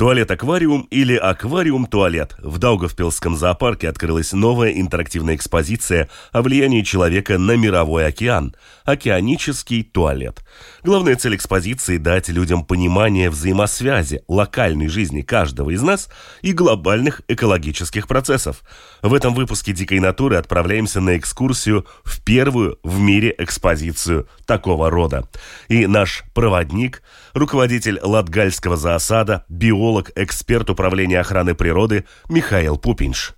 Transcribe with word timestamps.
Туалет-аквариум 0.00 0.88
или 0.90 1.14
аквариум-туалет. 1.14 2.34
В 2.38 2.56
Даугавпилском 2.56 3.36
зоопарке 3.36 3.86
открылась 3.86 4.32
новая 4.32 4.70
интерактивная 4.70 5.36
экспозиция 5.36 6.08
о 6.32 6.40
влиянии 6.40 6.80
человека 6.80 7.36
на 7.36 7.54
мировой 7.54 8.06
океан– 8.06 8.54
океанический 8.86 9.82
туалет. 9.82 10.42
Главная 10.82 11.16
цель 11.16 11.36
экспозиции– 11.36 11.96
дать 11.98 12.28
людям 12.30 12.64
понимание 12.64 13.28
взаимосвязи 13.28 14.22
локальной 14.28 14.88
жизни 14.88 15.20
каждого 15.20 15.70
из 15.70 15.82
нас 15.82 16.08
и 16.40 16.52
глобальных 16.52 17.20
экологических 17.28 18.08
процессов. 18.08 18.62
В 19.02 19.12
этом 19.12 19.34
выпуске 19.34 19.72
«Дикой 19.72 20.00
натуры» 20.00 20.36
отправляемся 20.36 21.00
на 21.00 21.18
экскурсию 21.18 21.86
в 22.02 22.24
первую 22.24 22.78
в 22.82 22.98
мире 22.98 23.34
экспозицию 23.36 24.26
такого 24.46 24.88
рода. 24.88 25.28
И 25.68 25.86
наш 25.86 26.24
проводник, 26.34 27.02
руководитель 27.34 28.00
Латгальского 28.02 28.76
зоосада, 28.76 29.44
биолог 29.48 30.10
эксперт 30.16 30.70
управления 30.70 31.20
охраны 31.20 31.54
природы 31.54 32.06
Михаил 32.28 32.78
Пупинш. 32.78 33.34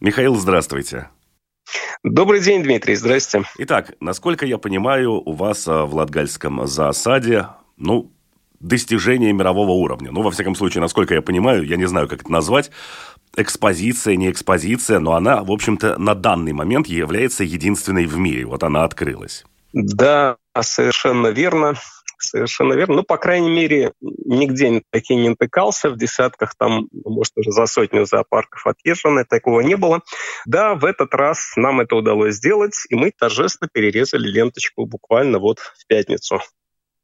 Михаил, 0.00 0.36
здравствуйте. 0.36 1.08
Добрый 2.02 2.40
день, 2.40 2.62
Дмитрий, 2.62 2.94
здрасте. 2.94 3.44
Итак, 3.58 3.94
насколько 4.00 4.44
я 4.44 4.58
понимаю, 4.58 5.12
у 5.12 5.32
вас 5.32 5.66
а, 5.66 5.86
в 5.86 5.94
Латгальском 5.94 6.66
зоосаде, 6.66 7.48
ну, 7.76 8.12
достижение 8.60 9.32
мирового 9.32 9.72
уровня. 9.72 10.10
Ну, 10.12 10.22
во 10.22 10.30
всяком 10.30 10.54
случае, 10.54 10.82
насколько 10.82 11.14
я 11.14 11.22
понимаю, 11.22 11.64
я 11.64 11.76
не 11.76 11.86
знаю, 11.86 12.08
как 12.08 12.22
это 12.22 12.32
назвать, 12.32 12.70
экспозиция, 13.36 14.16
не 14.16 14.30
экспозиция, 14.30 14.98
но 14.98 15.14
она, 15.14 15.42
в 15.42 15.50
общем-то, 15.50 15.98
на 15.98 16.14
данный 16.14 16.52
момент 16.52 16.86
является 16.86 17.44
единственной 17.44 18.06
в 18.06 18.16
мире. 18.16 18.46
Вот 18.46 18.62
она 18.62 18.84
открылась. 18.84 19.44
Да, 19.72 20.36
совершенно 20.60 21.28
верно. 21.28 21.74
Совершенно 22.24 22.74
верно. 22.74 22.96
Ну, 22.96 23.02
по 23.02 23.18
крайней 23.18 23.50
мере, 23.50 23.92
нигде 24.00 24.82
такие 24.90 25.20
не 25.20 25.28
натыкался. 25.30 25.90
В 25.90 25.96
десятках 25.96 26.54
там, 26.56 26.88
может, 26.92 27.36
уже 27.36 27.50
за 27.50 27.66
сотню 27.66 28.06
зоопарков 28.06 28.66
отъезжено, 28.66 29.24
такого 29.24 29.60
не 29.60 29.76
было. 29.76 30.00
Да, 30.46 30.74
в 30.74 30.84
этот 30.84 31.14
раз 31.14 31.52
нам 31.56 31.80
это 31.80 31.96
удалось 31.96 32.36
сделать, 32.36 32.74
и 32.88 32.94
мы 32.94 33.12
торжественно 33.16 33.68
перерезали 33.72 34.26
ленточку 34.26 34.86
буквально 34.86 35.38
вот 35.38 35.58
в 35.58 35.86
пятницу. 35.86 36.40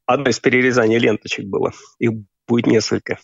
Одно 0.07 0.31
из 0.31 0.41
перерезаний 0.41 0.99
ленточек 0.99 1.45
было. 1.45 1.73
Их 1.99 2.11
будет 2.49 2.67
несколько. 2.67 3.19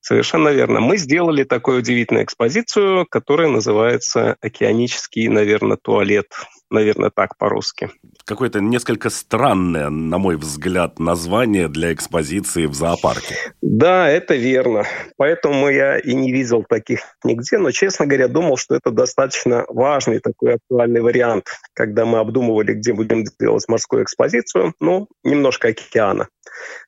Совершенно 0.00 0.50
верно. 0.50 0.78
Мы 0.78 0.98
сделали 0.98 1.42
такую 1.42 1.78
удивительную 1.78 2.24
экспозицию, 2.24 3.06
которая 3.10 3.48
называется 3.48 4.36
«Океанический, 4.40 5.26
наверное, 5.26 5.78
туалет» 5.78 6.28
наверное, 6.70 7.10
так 7.10 7.36
по-русски. 7.38 7.90
Какое-то 8.24 8.60
несколько 8.60 9.10
странное, 9.10 9.88
на 9.88 10.18
мой 10.18 10.36
взгляд, 10.36 10.98
название 10.98 11.68
для 11.68 11.92
экспозиции 11.92 12.66
в 12.66 12.74
зоопарке. 12.74 13.36
Да, 13.62 14.08
это 14.08 14.34
верно. 14.34 14.84
Поэтому 15.16 15.68
я 15.68 15.98
и 15.98 16.14
не 16.14 16.32
видел 16.32 16.64
таких 16.68 17.00
нигде, 17.24 17.58
но, 17.58 17.70
честно 17.70 18.06
говоря, 18.06 18.28
думал, 18.28 18.56
что 18.56 18.74
это 18.74 18.90
достаточно 18.90 19.64
важный 19.68 20.20
такой 20.20 20.54
актуальный 20.54 21.00
вариант, 21.00 21.46
когда 21.74 22.04
мы 22.04 22.18
обдумывали, 22.18 22.74
где 22.74 22.92
будем 22.92 23.24
делать 23.38 23.64
морскую 23.68 24.02
экспозицию. 24.02 24.74
Ну, 24.80 25.08
немножко 25.22 25.68
океана. 25.68 26.28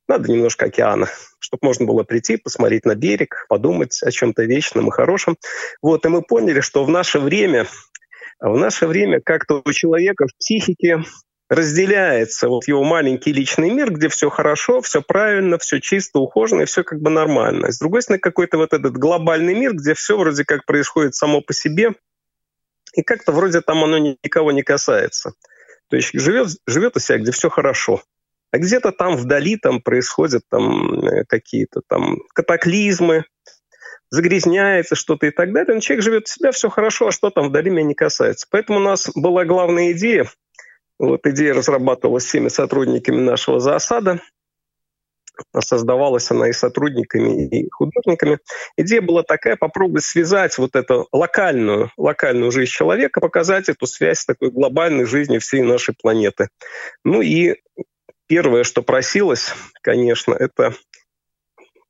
Надо 0.09 0.31
немножко 0.33 0.67
океана, 0.67 1.09
чтобы 1.39 1.61
можно 1.63 1.85
было 1.85 2.03
прийти, 2.03 2.37
посмотреть 2.37 2.87
на 2.87 2.95
берег, 2.95 3.45
подумать 3.49 4.03
о 4.03 4.11
чем-то 4.11 4.45
вечном 4.45 4.89
и 4.89 4.91
хорошем. 4.91 5.37
Вот, 5.83 6.07
и 6.07 6.09
мы 6.09 6.23
поняли, 6.23 6.61
что 6.61 6.85
в 6.85 6.89
наше 6.89 7.21
время 7.21 7.67
а 8.41 8.51
в 8.51 8.57
наше 8.57 8.87
время 8.87 9.21
как-то 9.21 9.63
у 9.65 9.73
человека 9.73 10.27
в 10.27 10.37
психике 10.37 11.03
разделяется 11.49 12.49
вот 12.49 12.69
его 12.69 12.85
маленький 12.85 13.33
личный 13.33 13.71
мир, 13.71 13.91
где 13.93 14.09
все 14.09 14.29
хорошо, 14.29 14.81
все 14.83 15.01
правильно, 15.01 15.59
все 15.59 15.81
чисто, 15.81 16.19
ухожено, 16.19 16.63
и 16.63 16.67
все 16.67 16.85
как 16.85 17.01
бы 17.01 17.11
нормально. 17.11 17.73
с 17.73 17.79
другой 17.79 18.03
стороны, 18.03 18.21
какой-то 18.21 18.59
вот 18.59 18.73
этот 18.73 18.93
глобальный 18.93 19.55
мир, 19.55 19.75
где 19.75 19.95
все 19.95 20.19
вроде 20.19 20.45
как 20.45 20.67
происходит 20.67 21.15
само 21.15 21.41
по 21.41 21.55
себе, 21.55 21.95
и 22.95 23.03
как-то 23.03 23.33
вроде 23.33 23.61
там 23.61 23.83
оно 23.83 23.99
никого 23.99 24.53
не 24.53 24.63
касается. 24.63 25.33
То 25.89 25.97
есть 25.97 26.11
живет, 26.13 26.49
живет 26.67 26.97
у 26.97 27.01
себя, 27.01 27.19
где 27.19 27.33
все 27.33 27.49
хорошо. 27.49 28.03
А 28.51 28.59
где-то 28.59 28.93
там 28.93 29.17
вдали 29.17 29.57
там 29.57 29.81
происходят 29.81 30.43
там 30.51 31.01
э, 31.01 31.25
какие-то 31.27 31.83
там 31.87 32.19
катаклизмы, 32.35 33.25
загрязняется 34.11 34.95
что-то 34.95 35.27
и 35.27 35.31
так 35.31 35.53
далее, 35.53 35.75
но 35.75 35.81
человек 35.81 36.05
живет 36.05 36.23
у 36.25 36.27
себя, 36.31 36.53
все 36.53 36.69
хорошо, 36.69 37.09
а 37.09 37.13
что 37.13 37.31
там 37.31 37.49
вдали 37.49 37.71
меня 37.71 37.85
не 37.85 37.95
касается. 37.95 38.47
Поэтому 38.51 38.79
у 38.79 38.83
нас 38.83 39.11
была 39.15 39.45
главная 39.45 39.93
идея, 39.93 40.29
вот 40.99 41.27
идея 41.27 41.55
разрабатывалась 41.55 42.25
всеми 42.25 42.49
сотрудниками 42.49 43.21
нашего 43.21 43.61
зоосада, 43.61 44.21
создавалась 45.61 46.31
она 46.31 46.49
и 46.49 46.53
сотрудниками, 46.53 47.47
и 47.47 47.69
художниками. 47.71 48.39
Идея 48.77 49.01
была 49.01 49.23
такая, 49.23 49.57
попробовать 49.57 50.05
связать 50.05 50.59
вот 50.59 50.75
эту 50.75 51.09
локальную, 51.13 51.91
локальную 51.97 52.51
жизнь 52.51 52.73
человека, 52.73 53.21
показать 53.21 53.69
эту 53.69 53.87
связь 53.87 54.21
с 54.21 54.27
такой 54.27 54.51
глобальной 54.51 55.05
жизнью 55.05 55.41
всей 55.41 55.63
нашей 55.63 55.95
планеты. 55.95 56.49
Ну 57.05 57.23
и 57.23 57.57
первое, 58.27 58.65
что 58.65 58.83
просилось, 58.83 59.53
конечно, 59.83 60.35
это 60.35 60.75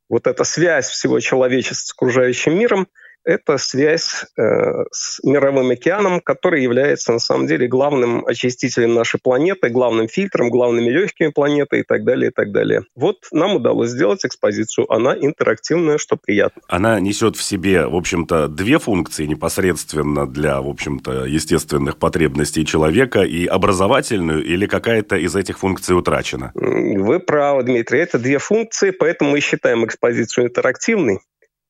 вот 0.08 0.26
эта 0.26 0.44
связь 0.44 0.88
всего 0.88 1.20
человечества 1.20 1.86
с 1.86 1.92
окружающим 1.92 2.58
миром– 2.58 2.88
это 3.24 3.58
связь 3.58 4.24
э, 4.36 4.42
с 4.90 5.22
мировым 5.22 5.70
океаном, 5.70 6.20
который 6.20 6.62
является 6.62 7.12
на 7.12 7.18
самом 7.18 7.46
деле 7.46 7.68
главным 7.68 8.24
очистителем 8.26 8.94
нашей 8.94 9.20
планеты, 9.20 9.68
главным 9.68 10.08
фильтром, 10.08 10.50
главными 10.50 10.88
легкими 10.88 11.28
планеты 11.28 11.80
и 11.80 11.82
так 11.82 12.04
далее, 12.04 12.30
и 12.30 12.32
так 12.32 12.52
далее. 12.52 12.82
Вот 12.94 13.16
нам 13.32 13.56
удалось 13.56 13.90
сделать 13.90 14.24
экспозицию. 14.24 14.90
Она 14.90 15.14
интерактивная, 15.14 15.98
что 15.98 16.16
приятно. 16.16 16.62
Она 16.68 17.00
несет 17.00 17.36
в 17.36 17.42
себе, 17.42 17.86
в 17.86 17.96
общем-то, 17.96 18.48
две 18.48 18.78
функции 18.78 19.26
непосредственно 19.26 20.26
для, 20.26 20.60
в 20.60 20.68
общем-то, 20.68 21.24
естественных 21.24 21.98
потребностей 21.98 22.64
человека 22.64 23.22
и 23.22 23.46
образовательную, 23.46 24.44
или 24.44 24.66
какая-то 24.66 25.16
из 25.16 25.36
этих 25.36 25.58
функций 25.58 25.96
утрачена? 25.96 26.52
Вы 26.54 27.20
правы, 27.20 27.62
Дмитрий. 27.64 28.00
Это 28.00 28.18
две 28.18 28.38
функции, 28.38 28.90
поэтому 28.90 29.32
мы 29.32 29.40
считаем 29.40 29.84
экспозицию 29.84 30.46
интерактивной. 30.46 31.20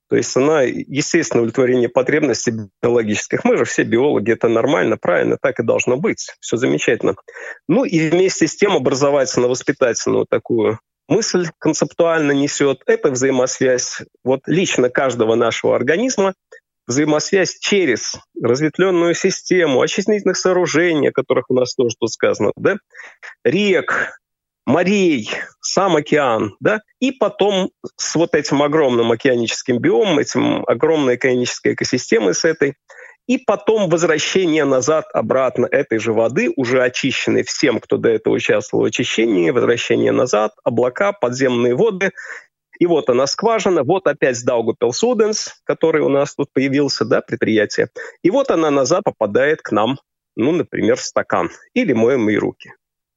То 0.08 0.16
есть 0.16 0.34
она, 0.36 0.62
естественно, 0.62 1.42
удовлетворение 1.42 1.88
потребностей 1.88 2.52
биологических. 2.82 3.44
Мы 3.44 3.58
же 3.58 3.64
все 3.64 3.82
биологи, 3.82 4.32
это 4.32 4.48
нормально, 4.48 4.96
правильно, 4.96 5.36
так 5.41 5.60
и 5.60 5.62
должно 5.62 5.96
быть. 5.96 6.34
Все 6.41 6.56
замечательно. 6.56 7.14
Ну 7.69 7.84
и 7.84 8.08
вместе 8.08 8.46
с 8.46 8.56
тем 8.56 8.76
образовательно-воспитательную 8.76 10.26
такую 10.28 10.78
мысль 11.08 11.48
концептуально 11.58 12.32
несет. 12.32 12.82
Это 12.86 13.10
взаимосвязь 13.10 14.02
вот 14.24 14.41
лично 14.46 14.88
каждого 14.88 15.34
нашего 15.34 15.76
организма, 15.76 16.34
взаимосвязь 16.86 17.58
через 17.58 18.19
разветвленную 18.40 19.14
систему, 19.14 19.80
очистительных 19.82 20.36
сооружений, 20.36 21.10
о 21.10 21.12
которых 21.12 21.50
у 21.50 21.54
нас 21.54 21.75
тоже 21.75 21.94
тут 21.98 22.10
сказано, 22.10 22.52
да, 22.56 22.76
рек, 23.44 24.19
морей, 24.69 25.31
сам 25.62 25.97
океан, 25.97 26.55
да, 26.61 26.83
и 27.01 27.11
потом 27.11 27.71
с 27.97 28.15
вот 28.15 28.34
этим 28.34 28.62
огромным 28.62 29.11
океаническим 29.11 29.79
биомом, 29.79 30.19
этим 30.19 30.62
огромной 30.67 31.15
океанической 31.15 31.73
экосистемой 31.73 32.35
с 32.35 32.44
этой, 32.44 32.75
и 33.26 33.38
потом 33.38 33.88
возвращение 33.88 34.65
назад 34.65 35.06
обратно 35.15 35.67
этой 35.70 35.99
же 35.99 36.12
воды, 36.12 36.53
уже 36.55 36.82
очищенной 36.82 37.44
всем, 37.44 37.81
кто 37.81 37.97
до 37.97 38.11
этого 38.11 38.35
участвовал 38.35 38.85
в 38.85 38.87
очищении, 38.87 39.50
возвращение 39.50 40.12
назад, 40.12 40.53
облака, 40.65 41.12
подземные 41.12 41.75
воды, 41.75 42.11
и 42.79 42.85
вот 42.85 43.09
она 43.09 43.26
скважина, 43.26 43.85
вот 43.85 44.06
опять 44.06 44.44
Даугупил 44.44 44.93
Суденс, 44.93 45.62
который 45.64 46.03
у 46.03 46.11
нас 46.11 46.35
тут 46.35 46.53
появился, 46.53 47.06
да, 47.06 47.23
предприятие. 47.23 47.88
И 48.23 48.31
вот 48.31 48.50
она 48.50 48.71
назад 48.71 49.05
попадает 49.05 49.62
к 49.62 49.73
нам, 49.73 49.99
ну, 50.37 50.53
например, 50.53 50.97
в 50.97 51.00
стакан. 51.00 51.50
Или 51.75 51.93
моем 51.93 52.25
мои 52.25 52.37
руки. 52.37 52.73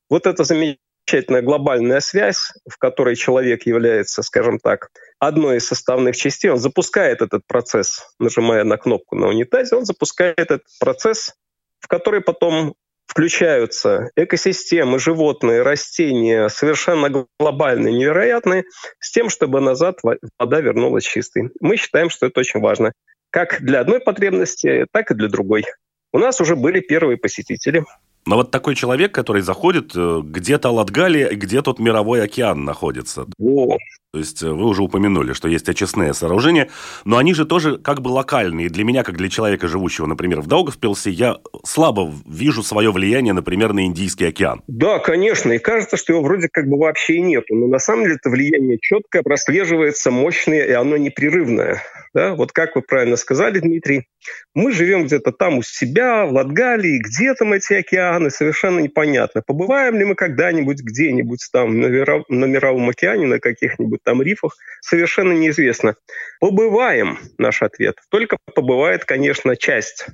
Вот 0.10 0.26
это 0.26 0.44
замечательно 0.44 0.80
замечательная 1.08 1.42
глобальная 1.42 2.00
связь, 2.00 2.54
в 2.70 2.78
которой 2.78 3.16
человек 3.16 3.66
является, 3.66 4.24
скажем 4.24 4.60
так, 4.60 4.90
одной 5.20 5.58
из 5.58 5.68
составных 5.68 6.16
частей. 6.16 6.50
Он 6.50 6.58
запускает 6.58 7.22
этот 7.22 7.46
процесс, 7.48 8.14
нажимая 8.20 8.64
на 8.64 8.78
кнопку 8.78 9.16
на 9.16 9.28
унитазе, 9.28 9.76
он 9.76 9.86
запускает 9.86 10.40
этот 10.40 10.64
процесс, 10.80 11.34
в 11.80 11.88
который 11.88 12.22
потом 12.22 12.76
включаются 13.08 14.10
экосистемы, 14.16 14.98
животные, 15.00 15.64
растения, 15.64 16.48
совершенно 16.48 17.26
глобальные, 17.40 17.94
невероятные, 17.94 18.64
с 19.00 19.12
тем, 19.12 19.30
чтобы 19.30 19.60
назад 19.60 20.00
вода 20.40 20.62
вернулась 20.62 21.04
чистой. 21.04 21.50
Мы 21.60 21.76
считаем, 21.76 22.10
что 22.10 22.28
это 22.28 22.40
очень 22.40 22.62
важно. 22.62 22.94
Как 23.32 23.62
для 23.62 23.82
одной 23.82 24.00
потребности, 24.00 24.86
так 24.92 25.12
и 25.12 25.16
для 25.16 25.28
другой. 25.28 25.66
У 26.14 26.20
нас 26.20 26.40
уже 26.40 26.56
были 26.56 26.80
первые 26.80 27.18
посетители. 27.18 27.84
Но 28.26 28.36
вот 28.36 28.52
такой 28.52 28.76
человек, 28.76 29.14
который 29.14 29.42
заходит, 29.42 29.94
э, 29.96 30.22
где-то 30.24 30.70
Латгалия, 30.70 31.30
где 31.32 31.62
тут 31.62 31.80
мировой 31.80 32.24
океан 32.24 32.64
находится. 32.64 33.26
О, 33.40 33.78
то 34.14 34.20
есть 34.20 34.44
э, 34.44 34.50
вы 34.50 34.66
уже 34.66 34.84
упомянули, 34.84 35.32
что 35.32 35.48
есть 35.48 35.70
очистные 35.70 36.14
сооружения, 36.14 36.68
но 37.06 37.18
они 37.18 37.34
же 37.34 37.46
тоже 37.46 37.78
как 37.78 38.02
бы 38.02 38.10
локальные. 38.10 38.68
Для 38.68 38.84
меня, 38.84 39.04
как 39.04 39.16
для 39.16 39.30
человека, 39.30 39.70
живущего, 39.70 40.06
например, 40.06 40.42
в 40.42 40.48
Даугавпилсе, 40.48 41.10
я 41.12 41.38
слабо 41.64 42.12
вижу 42.28 42.62
свое 42.62 42.92
влияние, 42.92 43.34
например, 43.34 43.72
на 43.72 43.86
Индийский 43.86 44.26
океан. 44.26 44.64
Да, 44.68 45.00
конечно, 45.00 45.54
и 45.54 45.60
кажется, 45.60 45.96
что 45.96 46.12
его 46.12 46.24
вроде 46.24 46.50
как 46.52 46.68
бы 46.68 46.78
вообще 46.78 47.16
и 47.16 47.22
нету. 47.22 47.56
Но 47.56 47.68
на 47.68 47.80
самом 47.80 48.04
деле 48.04 48.16
это 48.16 48.30
влияние 48.30 48.80
четкое, 48.82 49.24
прослеживается, 49.24 50.12
мощное, 50.12 50.66
и 50.66 50.72
оно 50.72 50.98
непрерывное. 50.98 51.82
Да? 52.14 52.36
Вот 52.36 52.52
как 52.52 52.76
вы 52.76 52.82
правильно 52.82 53.16
сказали, 53.16 53.60
Дмитрий, 53.60 54.08
мы 54.54 54.74
живем 54.74 55.06
где-то 55.06 55.32
там 55.32 55.60
у 55.60 55.64
себя, 55.64 56.26
в 56.26 56.34
Латгалии, 56.34 57.00
где 57.00 57.34
там 57.34 57.54
эти 57.54 57.76
океаны, 57.76 58.30
совершенно 58.30 58.80
непонятно. 58.80 59.42
Побываем 59.42 59.98
ли 59.98 60.04
мы 60.04 60.16
когда-нибудь 60.16 60.82
где-нибудь 60.82 61.48
там 61.54 61.80
на, 61.80 61.88
Миров... 61.88 62.26
на 62.28 62.46
Мировом 62.46 62.90
океане, 62.90 63.28
на 63.28 63.40
каких-нибудь 63.40 64.01
там 64.04 64.22
рифах, 64.22 64.56
совершенно 64.82 65.34
неизвестно. 65.34 65.96
Побываем, 66.40 67.20
наш 67.38 67.62
ответ. 67.62 67.98
Только 68.10 68.38
побывает, 68.54 69.06
конечно, 69.06 69.56
часть 69.56 70.08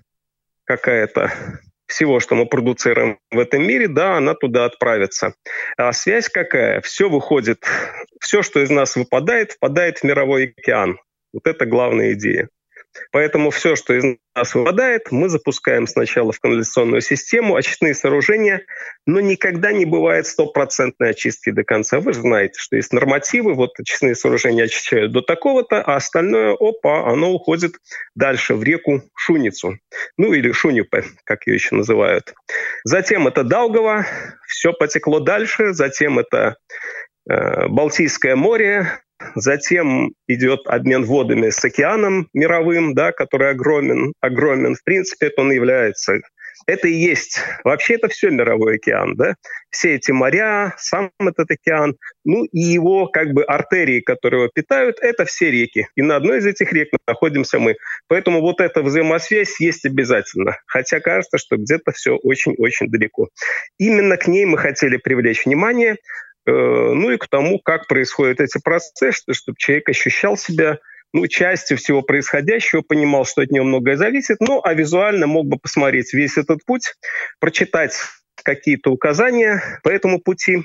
какая-то 0.65 1.31
всего, 1.87 2.19
что 2.19 2.35
мы 2.35 2.45
продуцируем 2.45 3.19
в 3.31 3.39
этом 3.39 3.65
мире, 3.65 3.87
да, 3.87 4.17
она 4.17 4.33
туда 4.33 4.65
отправится. 4.65 5.33
А 5.77 5.93
связь 5.93 6.29
какая? 6.29 6.81
Все 6.81 7.09
выходит, 7.09 7.65
все, 8.19 8.43
что 8.43 8.61
из 8.61 8.69
нас 8.69 8.95
выпадает, 8.95 9.53
впадает 9.53 9.99
в 9.99 10.03
мировой 10.03 10.53
океан. 10.57 10.99
Вот 11.33 11.47
это 11.47 11.65
главная 11.65 12.13
идея. 12.13 12.49
Поэтому 13.11 13.49
все, 13.51 13.75
что 13.75 13.93
из 13.93 14.03
нас 14.35 14.55
выпадает, 14.55 15.11
мы 15.11 15.29
запускаем 15.29 15.87
сначала 15.87 16.31
в 16.31 16.39
канализационную 16.39 17.01
систему, 17.01 17.55
очистные 17.55 17.93
сооружения, 17.93 18.65
но 19.05 19.19
никогда 19.19 19.71
не 19.71 19.85
бывает 19.85 20.27
стопроцентной 20.27 21.11
очистки 21.11 21.49
до 21.49 21.63
конца. 21.63 21.99
Вы 21.99 22.13
же 22.13 22.21
знаете, 22.21 22.59
что 22.59 22.75
есть 22.75 22.93
нормативы, 22.93 23.53
вот 23.53 23.79
очистные 23.79 24.15
сооружения 24.15 24.65
очищают 24.65 25.11
до 25.11 25.21
такого-то, 25.21 25.81
а 25.81 25.95
остальное, 25.95 26.55
опа, 26.59 27.07
оно 27.07 27.31
уходит 27.31 27.75
дальше 28.15 28.55
в 28.55 28.63
реку 28.63 29.01
Шуницу, 29.15 29.79
ну 30.17 30.33
или 30.33 30.51
Шунюпе, 30.51 31.03
как 31.23 31.47
ее 31.47 31.55
еще 31.55 31.75
называют. 31.75 32.33
Затем 32.83 33.27
это 33.27 33.43
Даугава, 33.43 34.05
все 34.47 34.73
потекло 34.73 35.19
дальше, 35.19 35.73
затем 35.73 36.19
это 36.19 36.57
э, 37.29 37.67
Балтийское 37.67 38.35
море, 38.35 39.01
Затем 39.35 40.13
идет 40.27 40.61
обмен 40.65 41.03
водами 41.05 41.49
с 41.49 41.63
океаном 41.63 42.27
мировым, 42.33 42.93
да, 42.93 43.11
который 43.11 43.49
огромен, 43.49 44.13
огромен. 44.21 44.75
В 44.75 44.83
принципе, 44.83 45.27
это 45.27 45.41
он 45.41 45.51
является 45.51 46.19
это 46.67 46.87
и 46.89 46.93
есть. 46.93 47.39
Вообще 47.63 47.95
это 47.95 48.09
все 48.09 48.29
мировой 48.29 48.75
океан, 48.75 49.15
да? 49.15 49.35
Все 49.69 49.95
эти 49.95 50.11
моря, 50.11 50.73
сам 50.77 51.11
этот 51.19 51.51
океан, 51.51 51.95
ну 52.25 52.43
и 52.45 52.59
его 52.59 53.07
как 53.07 53.31
бы 53.33 53.43
артерии, 53.43 54.01
которые 54.01 54.41
его 54.43 54.51
питают, 54.53 54.97
это 55.01 55.25
все 55.25 55.49
реки. 55.49 55.87
И 55.95 56.01
на 56.01 56.17
одной 56.17 56.39
из 56.39 56.45
этих 56.45 56.73
рек 56.73 56.89
находимся 57.07 57.59
мы. 57.59 57.77
Поэтому 58.07 58.41
вот 58.41 58.59
эта 58.59 58.81
взаимосвязь 58.81 59.59
есть 59.59 59.85
обязательно. 59.85 60.57
Хотя 60.65 60.99
кажется, 60.99 61.37
что 61.37 61.57
где-то 61.57 61.91
все 61.91 62.15
очень-очень 62.15 62.89
далеко. 62.89 63.29
Именно 63.77 64.17
к 64.17 64.27
ней 64.27 64.45
мы 64.45 64.57
хотели 64.57 64.97
привлечь 64.97 65.45
внимание. 65.45 65.97
Э, 66.47 66.51
ну 66.51 67.11
и 67.11 67.17
к 67.17 67.27
тому, 67.27 67.59
как 67.59 67.87
происходят 67.87 68.39
эти 68.39 68.59
процессы, 68.59 69.33
чтобы 69.33 69.57
человек 69.57 69.89
ощущал 69.89 70.37
себя 70.37 70.79
ну, 71.13 71.27
частью 71.27 71.77
всего 71.77 72.01
происходящего, 72.01 72.81
понимал, 72.81 73.25
что 73.25 73.41
от 73.41 73.51
него 73.51 73.65
многое 73.65 73.97
зависит, 73.97 74.37
ну, 74.39 74.61
а 74.63 74.73
визуально 74.73 75.27
мог 75.27 75.47
бы 75.47 75.57
посмотреть 75.57 76.13
весь 76.13 76.37
этот 76.37 76.63
путь, 76.65 76.93
прочитать 77.39 77.97
какие-то 78.43 78.91
указания 78.91 79.61
по 79.83 79.89
этому 79.89 80.21
пути, 80.21 80.63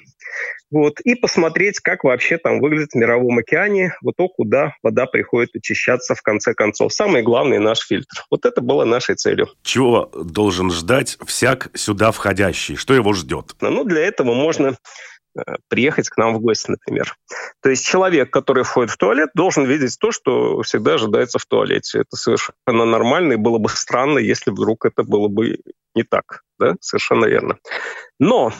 вот, 0.70 1.00
и 1.00 1.14
посмотреть, 1.14 1.80
как 1.80 2.04
вообще 2.04 2.38
там 2.38 2.60
выглядит 2.60 2.92
в 2.92 2.96
Мировом 2.96 3.38
океане, 3.38 3.94
вот 4.02 4.16
то, 4.16 4.28
куда 4.28 4.74
вода 4.82 5.06
приходит 5.06 5.50
очищаться 5.54 6.14
в 6.14 6.22
конце 6.22 6.54
концов. 6.54 6.92
Самый 6.92 7.22
главный 7.22 7.58
наш 7.58 7.80
фильтр. 7.80 8.24
Вот 8.30 8.46
это 8.46 8.60
было 8.60 8.84
нашей 8.84 9.16
целью. 9.16 9.48
Чего 9.62 10.10
должен 10.14 10.70
ждать 10.70 11.18
всяк 11.26 11.70
сюда 11.74 12.10
входящий? 12.10 12.76
Что 12.76 12.94
его 12.94 13.12
ждет? 13.12 13.54
Ну, 13.60 13.84
для 13.84 14.00
этого 14.00 14.32
можно 14.32 14.76
приехать 15.68 16.08
к 16.08 16.16
нам 16.16 16.34
в 16.34 16.40
гости, 16.40 16.70
например. 16.70 17.16
То 17.62 17.70
есть 17.70 17.84
человек, 17.84 18.30
который 18.30 18.64
входит 18.64 18.90
в 18.90 18.96
туалет, 18.96 19.30
должен 19.34 19.64
видеть 19.64 19.96
то, 19.98 20.12
что 20.12 20.62
всегда 20.62 20.94
ожидается 20.94 21.38
в 21.38 21.46
туалете. 21.46 22.00
Это 22.00 22.16
совершенно 22.16 22.84
нормально, 22.84 23.34
и 23.34 23.36
было 23.36 23.58
бы 23.58 23.68
странно, 23.68 24.18
если 24.18 24.50
вдруг 24.50 24.84
это 24.84 25.02
было 25.02 25.28
бы 25.28 25.58
не 25.94 26.02
так. 26.02 26.42
Да? 26.58 26.76
Совершенно 26.80 27.26
верно. 27.26 27.58
Но 28.18 28.52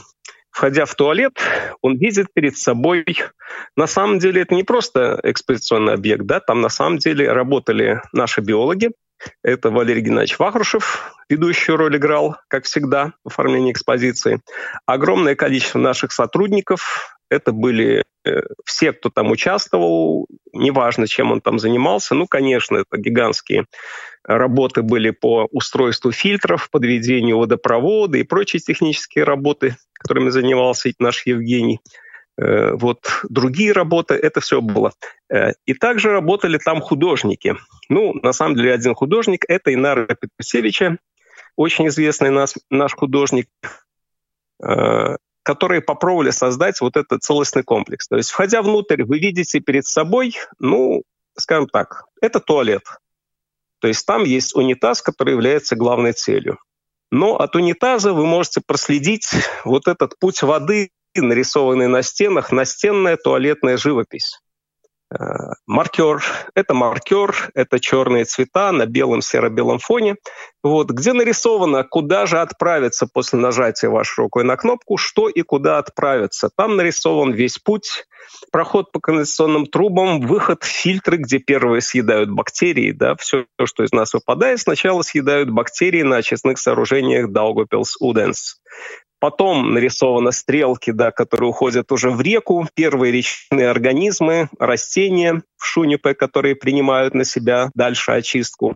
входя 0.51 0.85
в 0.85 0.95
туалет, 0.95 1.39
он 1.81 1.97
видит 1.97 2.29
перед 2.33 2.57
собой... 2.57 3.05
На 3.77 3.87
самом 3.87 4.19
деле 4.19 4.43
это 4.43 4.55
не 4.55 4.65
просто 4.65 5.21
экспозиционный 5.23 5.93
объект, 5.93 6.25
да, 6.25 6.41
там 6.41 6.63
на 6.63 6.71
самом 6.71 6.99
деле 6.99 7.31
работали 7.31 8.01
наши 8.13 8.41
биологи, 8.41 8.93
это 9.43 9.71
Валерий 9.71 10.03
Геннадьевич 10.03 10.39
Вахрушев, 10.39 11.13
ведущую 11.29 11.77
роль 11.77 11.97
играл, 11.97 12.37
как 12.49 12.65
всегда, 12.65 13.13
в 13.25 13.29
оформлении 13.29 13.73
экспозиции. 13.73 14.41
Огромное 14.87 15.35
количество 15.35 15.79
наших 15.79 16.13
сотрудников, 16.13 17.19
это 17.31 17.53
были 17.53 18.05
э, 18.25 18.41
все, 18.65 18.93
кто 18.93 19.09
там 19.09 19.31
участвовал, 19.31 20.27
неважно, 20.53 21.07
чем 21.07 21.33
он 21.33 21.41
там 21.41 21.59
занимался. 21.59 22.15
Ну, 22.15 22.27
конечно, 22.27 22.77
это 22.77 22.99
гигантские 22.99 23.67
работы 24.25 24.83
были 24.83 25.11
по 25.11 25.49
устройству 25.51 26.13
фильтров, 26.13 26.69
подведению 26.71 27.39
водопровода 27.39 28.19
и 28.19 28.23
прочие 28.23 28.61
технические 28.61 29.25
работы, 29.25 29.77
которыми 29.95 30.29
занимался 30.29 30.93
наш 30.99 31.27
Евгений. 31.27 31.81
Э, 32.43 32.73
вот 32.75 33.09
другие 33.29 33.73
работы, 33.73 34.15
это 34.15 34.41
все 34.41 34.61
было. 34.61 34.93
Э, 35.33 35.53
и 35.65 35.75
также 35.75 36.11
работали 36.11 36.59
там 36.59 36.81
художники. 36.81 37.57
Ну, 37.89 38.15
на 38.15 38.33
самом 38.33 38.57
деле, 38.57 38.75
один 38.75 38.95
художник— 38.95 39.45
это 39.49 39.73
Инара 39.73 40.07
Петрусевича, 40.07 40.99
очень 41.57 41.89
известный 41.89 42.31
нас, 42.31 42.55
наш 42.71 42.95
художник, 42.95 43.49
э, 44.63 45.17
которые 45.45 45.83
попробовали 45.83 46.31
создать 46.31 46.81
вот 46.81 46.97
этот 46.97 47.23
целостный 47.23 47.63
комплекс. 47.63 48.09
То 48.09 48.17
есть, 48.17 48.31
входя 48.31 48.63
внутрь, 48.63 49.05
вы 49.05 49.19
видите 49.19 49.61
перед 49.61 49.87
собой, 49.87 50.35
ну, 50.59 51.03
скажем 51.37 51.69
так, 51.69 52.07
это 52.21 52.41
туалет. 52.41 52.83
То 53.81 53.89
есть 53.89 54.07
там 54.07 54.25
есть 54.25 54.55
унитаз, 54.55 55.03
который 55.03 55.33
является 55.33 55.77
главной 55.77 56.13
целью. 56.13 56.59
Но 57.11 57.37
от 57.37 57.57
унитаза 57.57 58.13
вы 58.13 58.27
можете 58.27 58.63
проследить 58.65 59.29
вот 59.65 59.87
этот 59.87 60.19
путь 60.19 60.43
воды 60.43 60.91
нарисованные 61.21 61.89
на 61.89 62.03
стенах, 62.03 62.53
настенная 62.53 63.17
туалетная 63.17 63.77
живопись. 63.77 64.39
Э, 65.13 65.53
маркер– 65.67 66.23
это 66.55 66.75
маркер, 66.75 67.51
это 67.55 67.81
черные 67.81 68.25
цвета 68.25 68.73
на 68.73 68.87
белом 68.87 69.21
серо-белом 69.21 69.79
фоне, 69.79 70.17
вот, 70.63 70.91
где 70.91 71.13
нарисовано, 71.13 71.85
куда 71.85 72.27
же 72.27 72.41
отправиться 72.41 73.07
после 73.13 73.39
нажатия 73.39 73.91
вашей 73.91 74.21
рукой 74.21 74.45
на 74.45 74.57
кнопку, 74.57 74.97
что 74.97 75.29
и 75.29 75.43
куда 75.43 75.79
отправиться. 75.79 76.51
Там 76.57 76.77
нарисован 76.77 77.33
весь 77.33 77.59
путь, 77.59 78.07
проход 78.51 78.91
по 78.93 79.01
канализационным 79.01 79.67
трубам, 79.67 80.21
выход 80.21 80.65
фильтры, 80.65 81.19
где 81.19 81.39
первые 81.39 81.83
съедают 81.83 82.31
бактерии, 82.31 82.93
да, 82.93 83.15
все, 83.17 83.47
что 83.65 83.85
из 83.85 83.93
нас 83.93 84.15
выпадает, 84.15 84.61
сначала 84.61 85.03
съедают 85.03 85.51
бактерии 85.51 86.03
на 86.03 86.17
очистных 86.17 86.59
сооружениях 86.59 87.29
Daugavpils 87.29 87.97
Уденс. 88.01 88.61
Потом 89.23 89.73
нарисованы 89.73 90.33
стрелки, 90.33 90.91
да, 90.91 91.13
которые 91.13 91.51
уходят 91.51 91.93
уже 91.93 92.11
в 92.11 92.21
реку, 92.21 92.67
первые 92.75 93.13
речные 93.13 93.71
организмы, 93.71 94.49
растения 94.59 95.45
в 95.57 95.65
Шунипе, 95.65 96.15
которые 96.15 96.57
принимают 96.57 97.15
на 97.15 97.25
себя 97.25 97.71
дальше 97.77 98.11
очистку. 98.11 98.75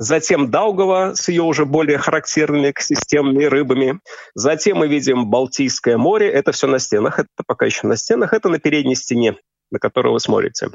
Затем 0.00 0.50
Даугава 0.50 1.14
с 1.14 1.28
ее 1.28 1.44
уже 1.44 1.64
более 1.64 1.98
характерными 1.98 2.72
экосистемными 2.72 3.44
рыбами. 3.44 4.00
Затем 4.34 4.78
мы 4.78 4.88
видим 4.88 5.30
Балтийское 5.30 5.96
море. 5.96 6.28
Это 6.28 6.50
все 6.50 6.66
на 6.66 6.80
стенах. 6.80 7.20
Это 7.20 7.28
пока 7.46 7.64
еще 7.64 7.86
на 7.86 7.96
стенах. 7.96 8.32
Это 8.32 8.48
на 8.48 8.58
передней 8.58 8.96
стене, 8.96 9.36
на 9.70 9.78
которую 9.78 10.14
вы 10.14 10.18
смотрите. 10.18 10.70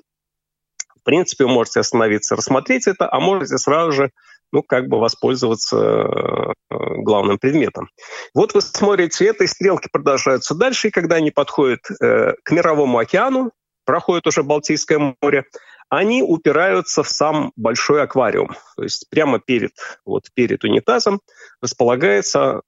В 0.95 1.03
принципе, 1.03 1.43
вы 1.43 1.51
можете 1.51 1.81
остановиться, 1.81 2.37
рассмотреть 2.37 2.87
это, 2.87 3.11
а 3.11 3.19
можете 3.19 3.57
сразу 3.57 3.91
же 3.91 4.11
ну, 4.51 4.63
как 4.63 4.87
бы 4.87 4.99
воспользоваться 4.99 5.77
э, 5.77 6.53
главным 6.69 7.37
предметом. 7.37 7.89
Вот 8.33 8.53
вы 8.53 8.61
смотрите, 8.61 9.25
этой 9.25 9.47
стрелки 9.47 9.87
продолжаются 9.91 10.55
дальше, 10.55 10.87
и 10.87 10.91
когда 10.91 11.15
они 11.15 11.31
подходят 11.31 11.81
э, 12.01 12.33
к 12.43 12.51
Мировому 12.51 12.97
океану, 12.97 13.51
проходят 13.85 14.27
уже 14.27 14.43
Балтийское 14.43 15.15
море, 15.21 15.45
они 15.89 16.21
упираются 16.21 17.01
в 17.03 17.09
сам 17.09 17.51
большой 17.55 18.03
аквариум. 18.03 18.55
То 18.75 18.83
есть 18.83 19.09
прямо 19.09 19.39
перед, 19.39 19.71
вот 20.05 20.25
перед 20.35 20.63
унитазом 20.63 21.19
располагается 21.61 22.61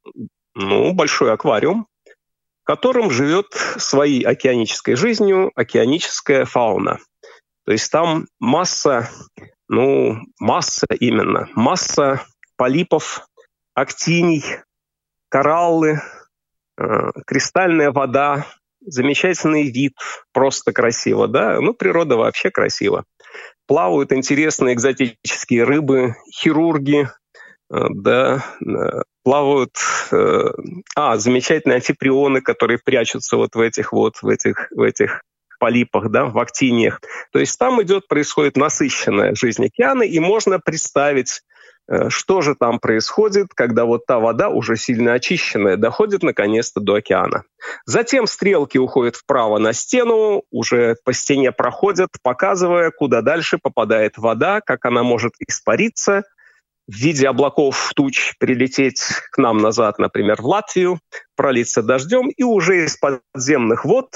ну, 0.55 0.93
большой 0.93 1.31
аквариум, 1.31 1.87
в 2.63 2.65
котором 2.65 3.11
живет 3.11 3.47
своей 3.77 4.23
океанической 4.23 4.95
жизнью 4.95 5.51
океаническая 5.55 6.45
фауна. 6.45 6.99
То 7.65 7.71
есть 7.71 7.91
там 7.91 8.25
масса, 8.39 9.09
ну, 9.71 10.17
масса 10.37 10.85
именно, 10.99 11.47
масса 11.55 12.21
полипов, 12.57 13.25
актиний, 13.73 14.43
кораллы, 15.29 16.01
э, 16.77 17.11
кристальная 17.25 17.91
вода, 17.91 18.45
замечательный 18.81 19.71
вид, 19.71 19.93
просто 20.33 20.73
красиво, 20.73 21.29
да, 21.29 21.61
ну, 21.61 21.73
природа 21.73 22.17
вообще 22.17 22.51
красива. 22.51 23.05
Плавают 23.65 24.11
интересные 24.11 24.75
экзотические 24.75 25.63
рыбы, 25.63 26.15
хирурги, 26.29 27.07
э, 27.73 27.85
да, 27.91 28.43
э, 28.59 29.03
плавают, 29.23 29.77
э, 30.11 30.49
а, 30.97 31.15
замечательные 31.15 31.77
антиприоны, 31.77 32.41
которые 32.41 32.77
прячутся 32.83 33.37
вот 33.37 33.55
в 33.55 33.61
этих 33.61 33.93
вот, 33.93 34.17
в 34.21 34.27
этих, 34.27 34.69
в 34.71 34.81
этих 34.81 35.21
полипах, 35.61 36.09
да, 36.09 36.25
в 36.25 36.39
актиниях. 36.39 36.99
То 37.31 37.39
есть 37.39 37.57
там 37.59 37.81
идет, 37.83 38.07
происходит 38.07 38.57
насыщенная 38.57 39.35
жизнь 39.35 39.65
океана, 39.65 40.01
и 40.01 40.19
можно 40.19 40.59
представить 40.59 41.41
Э, 41.91 42.09
что 42.09 42.41
же 42.41 42.55
там 42.55 42.79
происходит, 42.79 43.47
когда 43.53 43.85
вот 43.85 44.05
та 44.05 44.19
вода, 44.19 44.49
уже 44.49 44.77
сильно 44.77 45.13
очищенная, 45.13 45.75
доходит 45.75 46.23
наконец-то 46.23 46.79
до 46.79 46.95
океана. 46.95 47.43
Затем 47.85 48.27
стрелки 48.27 48.77
уходят 48.77 49.15
вправо 49.15 49.57
на 49.57 49.73
стену, 49.73 50.43
уже 50.51 50.95
по 51.03 51.11
стене 51.11 51.51
проходят, 51.51 52.09
показывая, 52.23 52.91
куда 52.91 53.21
дальше 53.21 53.57
попадает 53.61 54.17
вода, 54.17 54.61
как 54.61 54.85
она 54.85 55.03
может 55.03 55.33
испариться, 55.45 56.23
в 56.87 56.93
виде 56.95 57.27
облаков 57.27 57.91
туч 57.95 58.33
прилететь 58.39 59.01
к 59.31 59.37
нам 59.37 59.59
назад, 59.59 59.99
например, 59.99 60.41
в 60.41 60.45
Латвию, 60.47 60.99
пролиться 61.35 61.83
дождем 61.83 62.29
и 62.29 62.43
уже 62.43 62.85
из 62.85 62.97
подземных 62.97 63.85
вод 63.85 64.09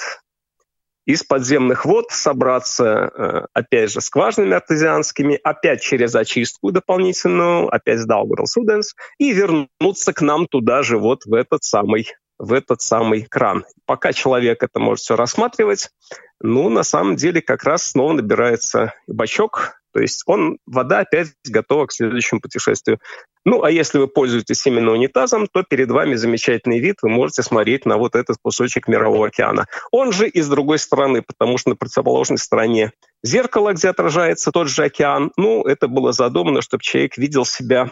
из 1.05 1.23
подземных 1.23 1.85
вод 1.85 2.07
собраться, 2.09 3.11
э, 3.13 3.45
опять 3.53 3.91
же, 3.91 4.01
скважинами 4.01 4.55
артезианскими, 4.55 5.39
опять 5.43 5.81
через 5.81 6.15
очистку 6.15 6.71
дополнительную, 6.71 7.73
опять 7.73 7.99
с 7.99 8.07
Daugavpils 8.07 8.45
Суденс, 8.47 8.95
и 9.17 9.31
вернуться 9.31 10.13
к 10.13 10.21
нам 10.21 10.47
туда 10.47 10.83
же, 10.83 10.97
вот 10.97 11.25
в 11.25 11.33
этот 11.33 11.63
самый 11.63 12.07
в 12.37 12.51
этот 12.51 12.81
самый 12.81 13.23
кран. 13.23 13.63
Пока 13.85 14.11
человек 14.11 14.61
это 14.61 14.77
может 14.77 15.03
все 15.03 15.15
рассматривать, 15.15 15.89
ну, 16.41 16.67
на 16.67 16.83
самом 16.83 17.15
деле, 17.15 17.41
как 17.41 17.63
раз 17.63 17.91
снова 17.91 18.11
набирается 18.11 18.93
бачок, 19.07 19.79
то 19.93 20.01
есть 20.01 20.23
он, 20.25 20.57
вода 20.65 20.99
опять 20.99 21.29
готова 21.47 21.85
к 21.85 21.93
следующему 21.93 22.41
путешествию. 22.41 22.99
Ну, 23.45 23.63
а 23.63 23.69
если 23.69 23.99
вы 23.99 24.07
пользуетесь 24.07 24.65
именно 24.65 24.91
унитазом, 24.91 25.47
то 25.47 25.61
перед 25.63 25.91
вами 25.91 26.15
замечательный 26.15 26.79
вид, 26.79 26.97
вы 27.03 27.09
можете 27.09 27.43
смотреть 27.43 27.85
на 27.85 27.97
вот 27.97 28.15
этот 28.15 28.37
кусочек 28.41 28.87
Мирового 28.87 29.27
океана. 29.27 29.67
Он 29.91 30.11
же 30.11 30.27
и 30.27 30.41
с 30.41 30.47
другой 30.47 30.79
стороны, 30.79 31.21
потому 31.21 31.59
что 31.59 31.69
на 31.69 31.75
противоположной 31.75 32.39
стороне 32.39 32.91
зеркало, 33.23 33.73
где 33.73 33.89
отражается 33.89 34.51
тот 34.51 34.67
же 34.67 34.83
океан. 34.83 35.31
Ну, 35.37 35.63
это 35.63 35.87
было 35.87 36.11
задумано, 36.11 36.61
чтобы 36.63 36.81
человек 36.81 37.17
видел 37.17 37.45
себя 37.45 37.91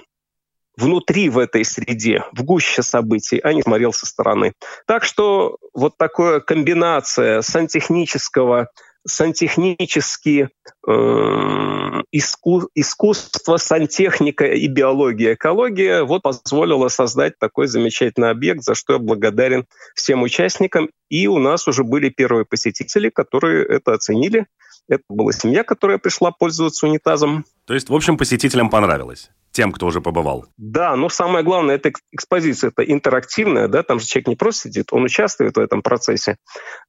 внутри 0.76 1.30
в 1.30 1.38
этой 1.38 1.64
среде, 1.64 2.24
в 2.32 2.44
гуще 2.44 2.82
событий, 2.82 3.40
а 3.44 3.54
не 3.54 3.62
смотрел 3.62 3.94
со 3.94 4.08
стороны. 4.08 4.54
Так 4.88 5.04
что 5.04 5.58
вот 5.76 5.98
такая 5.98 6.40
комбинация 6.40 7.42
сантехнического 7.42 8.70
сантехнические 9.06 10.50
э, 10.88 12.02
иску, 12.12 12.70
искусство, 12.76 13.58
сантехника 13.58 14.46
и 14.46 14.68
биология, 14.68 15.34
экология 15.34 16.04
вот 16.04 16.22
позволила 16.22 16.88
создать 16.88 17.38
такой 17.38 17.68
замечательный 17.68 18.30
объект, 18.30 18.64
за 18.64 18.76
что 18.76 18.94
я 18.94 19.00
благодарен 19.00 19.66
всем 19.96 20.24
участникам. 20.24 20.90
И 21.10 21.28
у 21.28 21.38
нас 21.38 21.68
уже 21.68 21.84
были 21.84 22.10
первые 22.10 22.46
посетители, 22.46 23.10
которые 23.10 23.66
это 23.66 23.94
оценили. 23.94 24.48
Это 24.88 25.04
была 25.10 25.32
семья, 25.32 25.64
которая 25.64 25.98
пришла 25.98 26.32
пользоваться 26.32 26.86
унитазом. 26.86 27.46
То 27.66 27.74
есть, 27.74 27.90
в 27.90 27.96
общем, 27.96 28.18
посетителям 28.18 28.70
понравилось? 28.70 29.32
тем, 29.54 29.72
кто 29.72 29.86
уже 29.86 30.02
побывал. 30.02 30.48
Да, 30.58 30.96
но 30.96 31.10
самое 31.10 31.46
главное, 31.46 31.76
это 31.76 31.92
экспозиция, 32.12 32.72
это 32.76 32.84
интерактивная, 32.84 33.68
да, 33.68 33.84
там 33.84 34.00
же 34.00 34.06
человек 34.08 34.28
не 34.28 34.36
просто 34.36 34.70
сидит, 34.70 34.88
он 34.92 35.04
участвует 35.04 35.56
в 35.56 35.60
этом 35.60 35.84
процессе. 35.84 36.38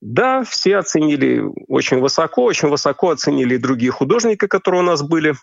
Да, 0.01 0.43
все 0.45 0.79
оценили 0.79 1.43
очень 1.69 2.01
высоко, 2.01 2.43
очень 2.45 2.69
высоко 2.69 3.11
оценили 3.11 3.55
и 3.57 3.59
другие 3.59 3.93
художники, 3.93 4.47
которые 4.47 4.81
у 4.81 4.85
нас 4.85 5.03
были. 5.03 5.35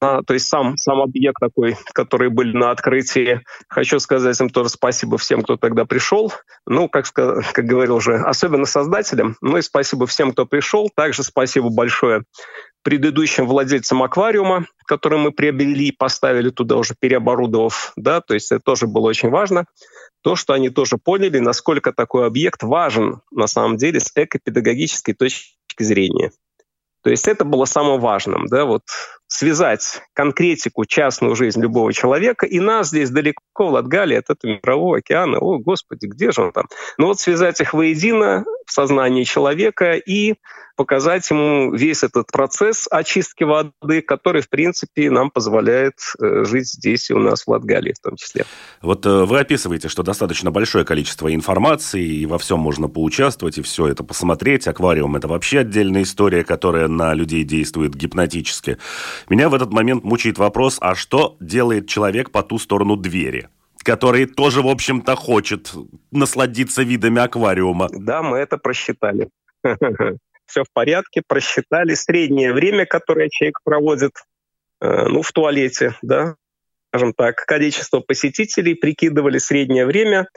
А, 0.00 0.22
то 0.22 0.34
есть 0.34 0.46
сам, 0.48 0.76
сам 0.76 1.00
объект 1.00 1.38
такой, 1.40 1.76
который 1.92 2.28
были 2.28 2.56
на 2.56 2.70
открытии. 2.70 3.40
Хочу 3.68 3.98
сказать 3.98 4.38
им 4.40 4.48
тоже 4.48 4.68
спасибо 4.68 5.18
всем, 5.18 5.42
кто 5.42 5.56
тогда 5.56 5.84
пришел. 5.84 6.32
Ну, 6.66 6.88
как, 6.88 7.10
как 7.12 7.64
говорил 7.64 7.96
уже, 7.96 8.16
особенно 8.16 8.66
создателям. 8.66 9.36
Ну 9.40 9.56
и 9.56 9.62
спасибо 9.62 10.06
всем, 10.06 10.32
кто 10.32 10.46
пришел. 10.46 10.90
Также 10.94 11.22
спасибо 11.22 11.70
большое 11.70 12.22
предыдущим 12.82 13.48
владельцам 13.48 14.00
аквариума, 14.04 14.66
который 14.86 15.18
мы 15.18 15.32
приобрели 15.32 15.90
поставили 15.90 16.50
туда 16.50 16.76
уже 16.76 16.94
переоборудовав, 16.96 17.92
да, 17.96 18.20
то 18.20 18.34
есть 18.34 18.52
это 18.52 18.60
тоже 18.60 18.86
было 18.86 19.08
очень 19.08 19.28
важно, 19.28 19.64
то, 20.22 20.36
что 20.36 20.52
они 20.52 20.70
тоже 20.70 20.96
поняли, 20.96 21.40
насколько 21.40 21.92
такой 21.92 22.28
объект 22.28 22.62
важен 22.62 23.22
на 23.32 23.48
самом 23.48 23.76
деле 23.76 23.98
с 23.98 24.12
экопедагогической 24.14 25.14
точки 25.14 25.56
зрения. 25.80 26.30
То 27.06 27.10
есть 27.10 27.28
это 27.28 27.44
было 27.44 27.66
самым 27.66 28.00
важным, 28.00 28.46
да, 28.48 28.64
вот 28.64 28.82
связать 29.28 30.02
конкретику, 30.12 30.84
частную 30.86 31.36
жизнь 31.36 31.62
любого 31.62 31.92
человека, 31.92 32.46
и 32.46 32.58
нас 32.58 32.88
здесь 32.88 33.10
далеко 33.10 33.42
в 33.58 33.70
Латгалии 33.70 34.16
от 34.16 34.28
этого 34.28 34.50
мирового 34.50 34.98
океана, 34.98 35.38
о, 35.38 35.60
господи, 35.60 36.06
где 36.06 36.32
же 36.32 36.42
он 36.42 36.50
там? 36.50 36.66
Ну 36.98 37.06
вот 37.06 37.20
связать 37.20 37.60
их 37.60 37.74
воедино 37.74 38.44
в 38.66 38.72
сознании 38.72 39.22
человека 39.22 39.92
и 39.92 40.34
показать 40.76 41.28
ему 41.30 41.72
весь 41.72 42.04
этот 42.04 42.30
процесс 42.30 42.86
очистки 42.90 43.44
воды, 43.44 44.02
который, 44.02 44.42
в 44.42 44.48
принципе, 44.48 45.10
нам 45.10 45.30
позволяет 45.30 45.94
э, 46.20 46.44
жить 46.44 46.68
здесь 46.68 47.10
и 47.10 47.14
у 47.14 47.18
нас 47.18 47.44
в 47.44 47.48
Латгалии 47.48 47.92
в 47.92 48.00
том 48.00 48.16
числе. 48.16 48.44
Вот 48.82 49.04
э, 49.06 49.24
вы 49.24 49.40
описываете, 49.40 49.88
что 49.88 50.02
достаточно 50.02 50.50
большое 50.50 50.84
количество 50.84 51.34
информации, 51.34 52.04
и 52.04 52.26
во 52.26 52.38
всем 52.38 52.60
можно 52.60 52.88
поучаствовать, 52.88 53.58
и 53.58 53.62
все 53.62 53.88
это 53.88 54.04
посмотреть. 54.04 54.68
Аквариум– 54.68 55.16
это 55.16 55.26
вообще 55.28 55.60
отдельная 55.60 56.02
история, 56.02 56.44
которая 56.44 56.88
на 56.88 57.14
людей 57.14 57.42
действует 57.42 57.94
гипнотически. 57.94 58.78
Меня 59.28 59.48
в 59.48 59.54
этот 59.54 59.72
момент 59.72 60.04
мучает 60.04 60.38
вопрос, 60.38 60.76
а 60.80 60.94
что 60.94 61.36
делает 61.40 61.88
человек 61.88 62.30
по 62.30 62.42
ту 62.42 62.58
сторону 62.58 62.96
двери? 62.96 63.48
который 63.82 64.26
тоже, 64.26 64.62
в 64.62 64.66
общем-то, 64.66 65.14
хочет 65.14 65.72
насладиться 66.10 66.82
видами 66.82 67.20
аквариума. 67.20 67.88
Да, 67.92 68.20
мы 68.20 68.38
это 68.38 68.58
просчитали. 68.58 69.28
Все 70.46 70.62
в 70.62 70.72
порядке, 70.72 71.22
просчитали 71.26 71.94
среднее 71.94 72.52
время, 72.52 72.86
которое 72.86 73.28
человек 73.28 73.58
проводит 73.64 74.12
э, 74.80 75.06
ну, 75.08 75.22
в 75.22 75.32
туалете, 75.32 75.96
да, 76.02 76.36
скажем 76.90 77.12
так, 77.12 77.36
количество 77.44 78.00
посетителей, 78.00 78.74
прикидывали 78.74 79.38
среднее 79.38 79.86
время. 79.86 80.28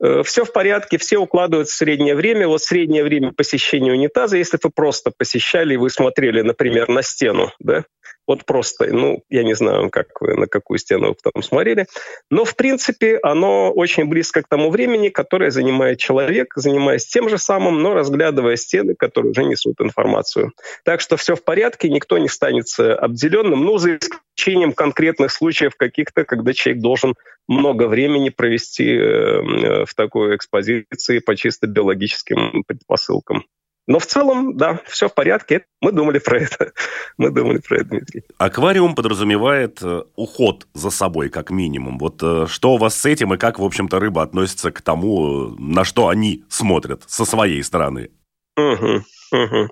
Э, 0.00 0.22
все 0.24 0.44
в 0.44 0.52
порядке, 0.52 0.98
все 0.98 1.18
укладывают 1.18 1.68
в 1.68 1.74
среднее 1.74 2.14
время. 2.14 2.48
Вот 2.48 2.62
среднее 2.62 3.04
время 3.04 3.32
посещения 3.32 3.92
унитаза, 3.92 4.36
если 4.36 4.58
вы 4.62 4.70
просто 4.74 5.12
посещали, 5.16 5.76
вы 5.76 5.90
смотрели, 5.90 6.42
например, 6.42 6.88
на 6.88 7.02
стену, 7.02 7.52
да, 7.58 7.84
вот 8.28 8.44
просто, 8.44 8.86
ну, 8.92 9.24
я 9.30 9.42
не 9.42 9.54
знаю, 9.54 9.90
как 9.90 10.20
вы, 10.20 10.34
на 10.34 10.46
какую 10.46 10.78
стену 10.78 11.08
вы 11.08 11.16
там 11.32 11.42
смотрели, 11.42 11.86
но, 12.30 12.44
в 12.44 12.54
принципе, 12.54 13.18
оно 13.22 13.72
очень 13.72 14.04
близко 14.04 14.42
к 14.42 14.48
тому 14.48 14.70
времени, 14.70 15.08
которое 15.08 15.50
занимает 15.50 15.98
человек, 15.98 16.52
занимаясь 16.54 17.06
тем 17.06 17.28
же 17.30 17.38
самым, 17.38 17.82
но 17.82 17.94
разглядывая 17.94 18.56
стены, 18.56 18.94
которые 18.94 19.32
уже 19.32 19.44
несут 19.44 19.80
информацию. 19.80 20.52
Так 20.84 21.00
что 21.00 21.16
все 21.16 21.34
в 21.34 21.42
порядке, 21.42 21.88
никто 21.88 22.18
не 22.18 22.28
станет 22.28 22.66
обделенным, 22.78 23.64
ну, 23.64 23.78
за 23.78 23.96
исключением 23.96 24.72
конкретных 24.74 25.32
случаев 25.32 25.74
каких-то, 25.76 26.24
когда 26.24 26.52
человек 26.52 26.82
должен 26.82 27.14
много 27.48 27.88
времени 27.88 28.28
провести 28.28 28.90
э, 28.90 29.00
э, 29.00 29.84
в 29.86 29.94
такой 29.94 30.36
экспозиции 30.36 31.18
по 31.20 31.34
чисто 31.34 31.66
биологическим 31.66 32.62
предпосылкам. 32.66 33.44
Но 33.88 33.98
в 33.98 34.04
целом, 34.04 34.54
да, 34.54 34.80
все 34.86 35.08
в 35.08 35.14
порядке. 35.14 35.64
Мы 35.80 35.92
думали 35.92 36.18
про 36.18 36.40
это. 36.40 36.72
Мы 37.16 37.30
думали 37.30 37.58
про 37.58 37.78
это, 37.78 37.86
Дмитрий. 37.86 38.22
Аквариум 38.36 38.94
подразумевает 38.94 39.82
э, 39.82 40.02
уход 40.14 40.68
за 40.74 40.90
собой, 40.90 41.30
как 41.30 41.50
минимум. 41.50 41.98
Вот 41.98 42.22
э, 42.22 42.46
что 42.48 42.74
у 42.74 42.76
вас 42.76 43.00
с 43.00 43.06
этим 43.06 43.32
и 43.32 43.38
как, 43.38 43.58
в 43.58 43.64
общем-то, 43.64 43.98
рыба 43.98 44.22
относится 44.22 44.70
к 44.72 44.82
тому, 44.82 45.56
на 45.58 45.84
что 45.84 46.08
они 46.08 46.44
смотрят 46.50 47.02
со 47.06 47.24
своей 47.24 47.62
стороны? 47.62 48.10
Угу, 48.58 49.04
угу. 49.32 49.70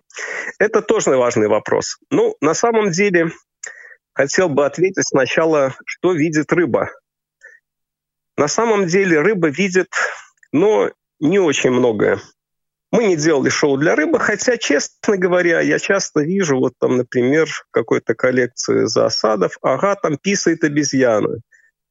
Это 0.59 0.81
тоже 0.81 1.11
важный 1.11 1.49
вопрос. 1.49 1.99
Ну, 2.11 2.37
на 2.41 2.55
самом 2.55 2.93
деле, 2.93 3.33
хотел 4.15 4.49
бы 4.49 4.65
ответить 4.65 5.07
сначала, 5.07 5.75
что 5.85 6.13
видит 6.13 6.51
рыба. 6.55 6.89
На 8.39 8.49
самом 8.49 8.87
деле 8.87 9.21
рыба 9.21 9.49
видит, 9.49 9.93
но 10.53 10.91
не 11.21 11.39
очень 11.39 11.71
многое. 11.71 12.19
Мы 12.93 13.05
не 13.07 13.17
делали 13.17 13.49
шоу 13.49 13.77
для 13.77 13.97
рыбы, 13.97 14.19
хотя, 14.21 14.57
честно 14.57 15.17
говоря, 15.17 15.61
я 15.61 15.79
часто 15.79 16.21
вижу, 16.21 16.59
вот 16.59 16.75
там, 16.79 16.97
например, 16.97 17.47
в 17.47 17.65
какой-то 17.71 18.15
коллекции 18.15 18.87
засадов, 18.87 19.59
ага, 19.63 19.97
там 19.97 20.17
писает 20.19 20.63
обезьяна. 20.65 21.41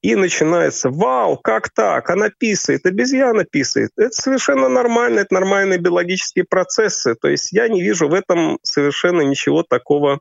и 0.02 0.16
начинается, 0.16 0.90
вау, 0.92 1.38
как 1.38 1.70
так, 1.70 2.10
она 2.12 2.30
писает, 2.30 2.86
обезьяна 2.86 3.44
писает. 3.44 3.90
Это 3.98 4.14
совершенно 4.14 4.70
нормально, 4.70 5.22
это 5.22 5.34
нормальные 5.34 5.80
биологические 5.80 6.46
процессы. 6.48 7.16
То 7.16 7.28
есть 7.28 7.52
я 7.52 7.68
не 7.68 7.82
вижу 7.82 8.08
в 8.08 8.14
этом 8.14 8.60
совершенно 8.62 9.22
ничего 9.22 9.64
такого, 9.64 10.20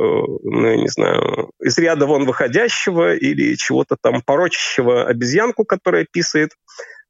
э, 0.00 0.02
ну, 0.02 0.66
я 0.66 0.76
не 0.76 0.88
знаю, 0.88 1.50
из 1.60 1.78
ряда 1.78 2.06
вон 2.06 2.26
выходящего 2.26 3.14
или 3.14 3.54
чего-то 3.54 3.96
там 4.00 4.20
порочащего 4.20 5.06
обезьянку, 5.06 5.64
которая 5.64 6.06
писает. 6.10 6.50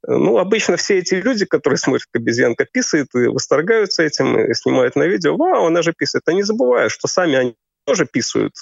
Ну, 0.06 0.38
обычно 0.38 0.76
все 0.76 0.98
эти 0.98 1.14
люди, 1.14 1.46
которые 1.46 1.78
смотрят, 1.78 2.06
как 2.10 2.20
обезьянка 2.20 2.66
писает, 2.70 3.08
и 3.14 3.26
восторгаются 3.26 4.02
этим, 4.02 4.38
и 4.38 4.54
снимают 4.54 4.96
на 4.96 5.04
видео, 5.04 5.36
вау, 5.36 5.66
она 5.66 5.82
же 5.82 5.92
писает. 5.96 6.28
Они 6.28 6.42
забывают, 6.42 6.92
что 6.92 7.08
сами 7.08 7.36
они 7.36 7.56
тоже 7.86 8.06
писают, 8.06 8.54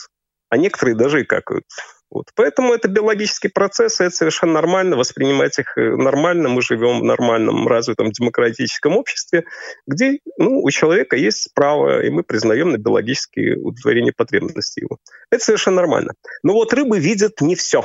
а 0.51 0.57
некоторые 0.57 0.97
даже 0.97 1.23
и 1.23 1.25
какают. 1.25 1.65
Вот. 2.13 2.27
Поэтому 2.35 2.75
это 2.75 2.89
биологический 2.89 3.49
процесс, 3.49 4.01
и 4.01 4.05
это 4.05 4.15
совершенно 4.15 4.53
нормально, 4.53 4.97
воспринимать 4.97 5.59
их 5.59 5.79
э, 5.79 5.97
нормально. 5.97 6.51
Мы 6.51 6.61
живем 6.61 7.01
в 7.01 7.05
нормальном, 7.05 7.67
развитом 7.67 8.13
демократическом 8.13 8.99
обществе, 8.99 9.45
где 9.87 10.19
ну, 10.37 10.63
у 10.63 10.71
человека 10.71 11.17
есть 11.17 11.55
право, 11.55 12.03
и 12.05 12.11
мы 12.11 12.23
признаем 12.23 12.71
на 12.71 12.77
биологические 12.77 13.57
удовлетворение 13.57 14.13
потребностей 14.15 14.83
его. 14.83 14.99
Это 15.31 15.43
совершенно 15.43 15.77
нормально. 15.77 16.13
Но 16.43 16.53
вот 16.53 16.75
рыбы 16.75 16.99
видят 16.99 17.41
не 17.41 17.55
все. 17.55 17.83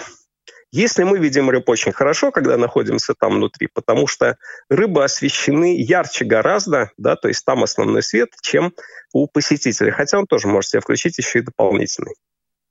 Если 0.78 1.02
мы 1.02 1.18
видим 1.18 1.50
рыб 1.50 1.68
очень 1.70 1.92
хорошо, 1.92 2.30
когда 2.30 2.56
находимся 2.56 3.16
там 3.18 3.38
внутри, 3.38 3.68
потому 3.74 4.06
что 4.06 4.38
рыбы 4.70 5.04
освещены 5.04 5.76
ярче 5.76 6.24
гораздо, 6.24 6.92
да, 6.98 7.16
то 7.16 7.30
есть 7.30 7.44
там 7.44 7.64
основной 7.64 8.04
свет, 8.04 8.30
чем 8.44 8.76
у 9.12 9.26
посетителя. 9.26 9.92
Хотя 9.92 10.20
он 10.20 10.28
тоже 10.28 10.48
может 10.48 10.70
себе 10.70 10.82
включить 10.82 11.18
еще 11.18 11.40
и 11.40 11.42
дополнительный. 11.42 12.14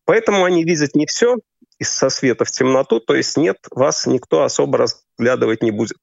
Поэтому 0.04 0.44
они 0.44 0.62
видят 0.62 0.94
не 0.94 1.06
все 1.06 1.38
со 1.82 2.08
света 2.08 2.44
в 2.44 2.52
темноту, 2.52 3.00
то 3.00 3.16
есть 3.16 3.36
нет, 3.36 3.56
вас 3.72 4.06
никто 4.06 4.44
особо 4.44 4.78
разглядывать 4.78 5.64
не 5.64 5.72
будет. 5.72 5.98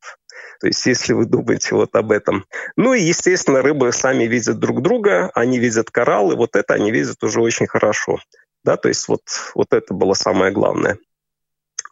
То 0.59 0.67
есть 0.67 0.85
если 0.85 1.13
вы 1.13 1.23
думаете 1.23 1.73
вот 1.73 1.95
об 1.95 2.11
этом. 2.11 2.43
Ну 2.75 2.93
и, 2.93 3.01
естественно, 3.01 3.61
рыбы 3.61 3.93
сами 3.93 4.25
видят 4.25 4.59
друг 4.59 4.81
друга, 4.81 5.31
они 5.35 5.57
видят 5.57 5.89
кораллы, 5.89 6.35
вот 6.35 6.57
это 6.57 6.73
они 6.73 6.91
видят 6.91 7.23
уже 7.23 7.39
очень 7.39 7.67
хорошо. 7.67 8.19
Да, 8.65 8.75
то 8.75 8.89
есть 8.89 9.07
вот, 9.07 9.21
вот 9.55 9.67
это 9.71 9.93
было 9.93 10.15
самое 10.15 10.51
главное. 10.51 10.97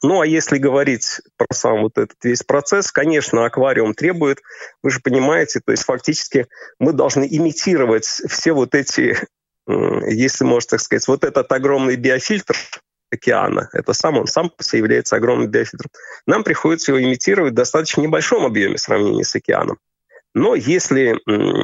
Ну 0.03 0.21
а 0.21 0.25
если 0.25 0.57
говорить 0.57 1.21
про 1.37 1.47
сам 1.51 1.83
вот 1.83 1.97
этот 1.97 2.17
весь 2.23 2.43
процесс, 2.43 2.91
конечно, 2.91 3.45
аквариум 3.45 3.93
требует, 3.93 4.41
вы 4.81 4.89
же 4.89 4.99
понимаете, 4.99 5.61
то 5.63 5.71
есть 5.71 5.83
фактически 5.83 6.47
мы 6.79 6.93
должны 6.93 7.27
имитировать 7.29 8.05
все 8.05 8.53
вот 8.53 8.73
эти 8.73 9.17
если 10.07 10.43
можно 10.43 10.71
так 10.71 10.81
сказать, 10.81 11.07
вот 11.07 11.23
этот 11.23 11.51
огромный 11.51 11.95
биофильтр 11.95 12.55
океана, 13.11 13.69
это 13.73 13.93
сам 13.93 14.17
он 14.17 14.27
сам 14.27 14.49
по 14.49 14.63
себе 14.63 14.79
является 14.79 15.17
огромным 15.17 15.49
биофильтром, 15.49 15.91
нам 16.25 16.43
приходится 16.43 16.91
его 16.91 17.03
имитировать 17.03 17.53
в 17.53 17.55
достаточно 17.55 18.01
небольшом 18.01 18.45
объеме 18.45 18.77
в 18.77 18.81
сравнении 18.81 19.23
с 19.23 19.35
океаном. 19.35 19.77
Но 20.33 20.55
если 20.55 21.19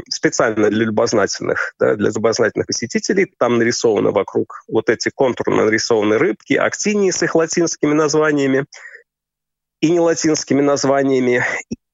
специально 0.10 0.70
для 0.70 0.86
любознательных, 0.86 1.74
да, 1.80 1.96
для 1.96 2.10
любознательных 2.10 2.68
посетителей, 2.68 3.32
там 3.38 3.58
нарисованы 3.58 4.12
вокруг 4.12 4.62
вот 4.68 4.90
эти 4.90 5.10
контурно 5.14 5.66
нарисованные 5.66 6.18
рыбки, 6.18 6.54
актинии 6.54 7.12
с 7.12 7.24
их 7.24 7.36
латинскими 7.36 7.94
названиями 7.94 8.66
и 9.80 9.90
не 9.90 10.00
латинскими 10.00 10.62
названиями, 10.62 11.46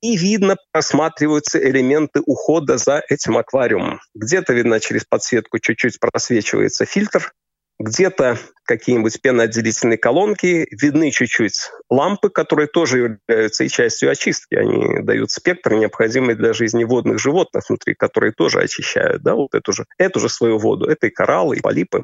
и 0.02 0.18
видно, 0.18 0.58
просматриваются 0.72 1.60
элементы 1.60 2.22
ухода 2.26 2.78
за 2.78 3.04
этим 3.08 3.38
аквариумом. 3.38 4.00
Где-то, 4.16 4.54
видно, 4.54 4.80
через 4.80 5.06
подсветку 5.06 5.60
чуть-чуть 5.60 6.00
просвечивается 6.00 6.86
фильтр, 6.86 7.34
где-то 7.80 8.38
какие-нибудь 8.66 9.22
пеноотделительные 9.22 9.98
колонки, 9.98 10.68
видны 10.72 11.12
чуть-чуть 11.12 11.70
лампы, 11.90 12.30
которые 12.30 12.68
тоже 12.68 13.20
являются 13.28 13.64
и 13.64 13.70
частью 13.70 14.10
очистки. 14.10 14.56
Они 14.56 15.02
дают 15.02 15.32
спектр, 15.32 15.74
необходимый 15.74 16.36
для 16.36 16.54
жизни 16.54 16.84
водных 16.84 17.20
животных 17.20 17.66
внутри, 17.68 17.94
которые 17.94 18.32
тоже 18.32 18.60
очищают 18.62 19.22
да, 19.22 19.36
вот 19.36 19.54
эту 19.54 19.74
же, 19.74 19.86
эту 19.98 20.20
же 20.20 20.30
свою 20.30 20.58
воду. 20.58 20.86
Это 20.86 21.08
и 21.08 21.10
кораллы, 21.10 21.58
и 21.58 21.62
полипы. 21.62 22.04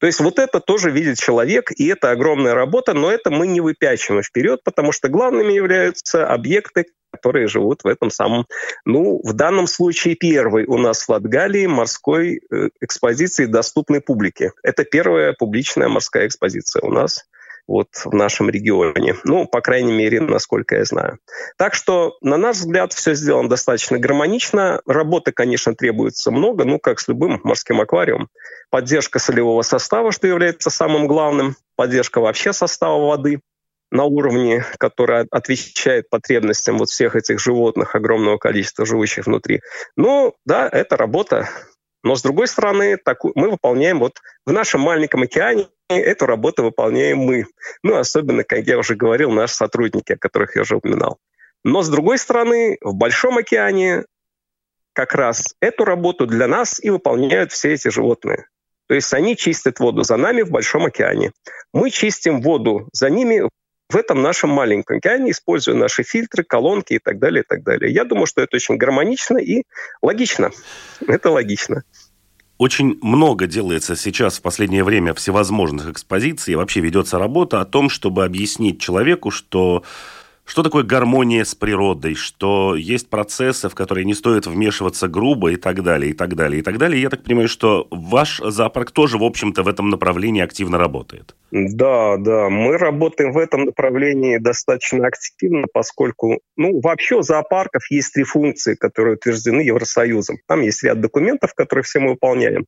То 0.00 0.06
есть 0.06 0.20
вот 0.20 0.38
это 0.38 0.60
тоже 0.60 0.90
видит 0.90 1.18
человек, 1.18 1.70
и 1.76 1.86
это 1.86 2.10
огромная 2.10 2.54
работа, 2.54 2.92
но 2.92 3.10
это 3.10 3.30
мы 3.30 3.46
не 3.46 3.60
выпячиваем 3.60 4.22
вперед, 4.22 4.60
потому 4.64 4.92
что 4.92 5.08
главными 5.08 5.52
являются 5.52 6.26
объекты, 6.26 6.86
которые 7.10 7.48
живут 7.48 7.84
в 7.84 7.86
этом 7.86 8.10
самом, 8.10 8.46
ну, 8.84 9.20
в 9.22 9.32
данном 9.32 9.66
случае 9.66 10.14
первый 10.14 10.66
у 10.66 10.78
нас 10.78 11.02
в 11.02 11.08
Латгалии 11.08 11.66
морской 11.66 12.40
э, 12.50 12.68
экспозиции 12.80 13.46
доступной 13.46 14.00
публике. 14.00 14.52
Это 14.62 14.84
первая 14.84 15.32
публичная 15.32 15.88
морская 15.88 16.26
экспозиция 16.26 16.82
у 16.82 16.90
нас 16.90 17.24
вот 17.70 17.88
в 18.04 18.12
нашем 18.12 18.50
регионе. 18.50 19.14
Ну, 19.22 19.46
по 19.46 19.60
крайней 19.60 19.92
мере, 19.92 20.20
насколько 20.20 20.74
я 20.74 20.84
знаю. 20.84 21.18
Так 21.56 21.74
что, 21.74 22.16
на 22.20 22.36
наш 22.36 22.56
взгляд, 22.56 22.92
все 22.92 23.14
сделано 23.14 23.48
достаточно 23.48 23.96
гармонично. 23.98 24.80
Работы, 24.86 25.30
конечно, 25.30 25.74
требуется 25.76 26.32
много, 26.32 26.64
ну, 26.64 26.80
как 26.80 26.98
с 26.98 27.06
любым 27.06 27.40
морским 27.44 27.80
аквариумом. 27.80 28.28
Поддержка 28.70 29.20
солевого 29.20 29.62
состава, 29.62 30.10
что 30.10 30.26
является 30.26 30.68
самым 30.68 31.06
главным, 31.06 31.54
поддержка 31.76 32.20
вообще 32.20 32.52
состава 32.52 33.06
воды 33.06 33.40
на 33.90 34.04
уровне, 34.04 34.64
который 34.78 35.26
отвечает 35.30 36.08
потребностям 36.08 36.78
вот 36.78 36.90
всех 36.90 37.16
этих 37.16 37.40
животных, 37.40 37.94
огромного 37.94 38.38
количества 38.38 38.86
живущих 38.86 39.26
внутри. 39.26 39.60
Ну, 39.96 40.34
да, 40.44 40.68
это 40.70 40.96
работа. 40.96 41.48
Но, 42.02 42.14
с 42.14 42.22
другой 42.22 42.46
стороны, 42.48 42.96
такую, 42.96 43.32
мы 43.36 43.50
выполняем 43.50 43.98
вот 43.98 44.20
в 44.46 44.52
нашем 44.52 44.80
маленьком 44.80 45.22
океане 45.22 45.68
эту 45.88 46.26
работу 46.26 46.62
выполняем 46.62 47.18
мы. 47.18 47.46
Ну, 47.82 47.96
особенно, 47.96 48.44
как 48.44 48.66
я 48.66 48.78
уже 48.78 48.94
говорил, 48.94 49.30
наши 49.30 49.54
сотрудники, 49.54 50.12
о 50.12 50.18
которых 50.18 50.56
я 50.56 50.62
уже 50.62 50.76
упоминал. 50.76 51.18
Но, 51.62 51.82
с 51.82 51.88
другой 51.88 52.18
стороны, 52.18 52.78
в 52.80 52.94
Большом 52.94 53.38
океане 53.38 54.04
как 54.92 55.14
раз 55.14 55.54
эту 55.60 55.84
работу 55.84 56.26
для 56.26 56.46
нас 56.46 56.82
и 56.82 56.90
выполняют 56.90 57.52
все 57.52 57.74
эти 57.74 57.88
животные. 57.88 58.46
То 58.86 58.94
есть 58.94 59.12
они 59.14 59.36
чистят 59.36 59.78
воду 59.78 60.02
за 60.02 60.16
нами 60.16 60.42
в 60.42 60.50
Большом 60.50 60.86
океане. 60.86 61.32
Мы 61.72 61.90
чистим 61.90 62.40
воду 62.40 62.88
за 62.92 63.10
ними 63.10 63.48
в 63.90 63.96
этом 63.96 64.22
нашем 64.22 64.50
маленьком 64.50 64.98
океане, 64.98 65.32
используя 65.32 65.74
наши 65.74 66.04
фильтры, 66.04 66.44
колонки 66.44 66.94
и 66.94 66.98
так 66.98 67.18
далее, 67.18 67.42
и 67.42 67.46
так 67.46 67.62
далее. 67.64 67.92
Я 67.92 68.04
думаю, 68.04 68.26
что 68.26 68.40
это 68.40 68.56
очень 68.56 68.76
гармонично 68.76 69.38
и 69.38 69.64
логично. 70.00 70.50
Это 71.06 71.30
логично. 71.30 71.82
Очень 72.56 72.98
много 73.02 73.46
делается 73.46 73.96
сейчас 73.96 74.38
в 74.38 74.42
последнее 74.42 74.84
время 74.84 75.14
всевозможных 75.14 75.88
экспозиций, 75.88 76.54
вообще 76.54 76.80
ведется 76.80 77.18
работа 77.18 77.60
о 77.60 77.64
том, 77.64 77.88
чтобы 77.88 78.24
объяснить 78.24 78.80
человеку, 78.80 79.30
что 79.30 79.82
что 80.50 80.64
такое 80.64 80.82
гармония 80.82 81.44
с 81.44 81.54
природой, 81.54 82.16
что 82.16 82.74
есть 82.74 83.08
процессы, 83.08 83.68
в 83.68 83.76
которые 83.76 84.04
не 84.04 84.14
стоит 84.14 84.48
вмешиваться 84.48 85.06
грубо 85.06 85.52
и 85.52 85.56
так 85.56 85.84
далее, 85.84 86.10
и 86.10 86.12
так 86.12 86.34
далее, 86.34 86.58
и 86.58 86.62
так 86.62 86.76
далее. 86.76 87.00
Я 87.00 87.08
так 87.08 87.22
понимаю, 87.22 87.46
что 87.46 87.86
ваш 87.92 88.40
зоопарк 88.44 88.90
тоже, 88.90 89.16
в 89.16 89.22
общем-то, 89.22 89.62
в 89.62 89.68
этом 89.68 89.90
направлении 89.90 90.42
активно 90.42 90.76
работает. 90.76 91.36
Да, 91.52 92.16
да, 92.16 92.48
мы 92.48 92.78
работаем 92.78 93.30
в 93.30 93.38
этом 93.38 93.66
направлении 93.66 94.38
достаточно 94.38 95.06
активно, 95.06 95.68
поскольку, 95.72 96.40
ну, 96.56 96.80
вообще 96.80 97.14
у 97.14 97.22
зоопарков 97.22 97.88
есть 97.88 98.12
три 98.12 98.24
функции, 98.24 98.74
которые 98.74 99.14
утверждены 99.14 99.60
Евросоюзом. 99.60 100.38
Там 100.48 100.62
есть 100.62 100.82
ряд 100.82 101.00
документов, 101.00 101.54
которые 101.54 101.84
все 101.84 102.00
мы 102.00 102.10
выполняем. 102.10 102.66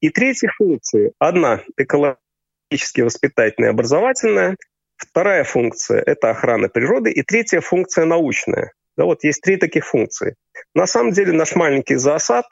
И 0.00 0.10
третья 0.10 0.50
функция, 0.58 1.12
одна 1.18 1.62
экологически 1.78 3.00
воспитательная, 3.00 3.70
образовательная, 3.70 4.58
Вторая 5.08 5.44
функция– 5.44 6.00
это 6.06 6.30
охрана 6.30 6.68
природы. 6.68 7.10
И 7.10 7.22
третья 7.22 7.60
функция– 7.60 8.04
научная. 8.06 8.72
Да, 8.96 9.04
вот 9.04 9.24
есть 9.24 9.40
три 9.40 9.56
таких 9.56 9.86
функции. 9.86 10.36
На 10.74 10.86
самом 10.86 11.12
деле 11.12 11.32
наш 11.32 11.54
маленький 11.56 11.96
зоосад 11.96 12.46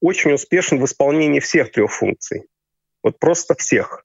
очень 0.00 0.32
успешен 0.32 0.78
в 0.78 0.84
исполнении 0.84 1.40
всех 1.40 1.72
трех 1.72 1.92
функций. 1.92 2.46
Вот 3.02 3.18
просто 3.18 3.54
всех. 3.54 4.04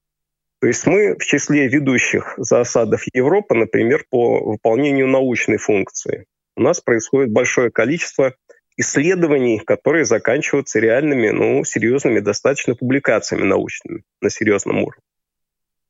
То 0.62 0.68
есть 0.68 0.86
мы 0.88 1.16
в 1.18 1.26
числе 1.26 1.68
ведущих 1.68 2.34
зоосадов 2.38 3.04
Европы, 3.14 3.56
например, 3.56 4.06
по 4.10 4.40
выполнению 4.44 5.08
научной 5.08 5.58
функции. 5.58 6.26
У 6.56 6.62
нас 6.62 6.80
происходит 6.80 7.32
большое 7.32 7.72
количество 7.72 8.34
исследований, 8.78 9.60
которые 9.60 10.06
заканчиваются 10.06 10.80
реальными, 10.80 11.30
ну, 11.30 11.64
серьезными 11.66 12.20
достаточно 12.20 12.76
публикациями 12.76 13.44
научными 13.44 14.04
на 14.22 14.30
серьезном 14.30 14.78
уровне. 14.84 15.02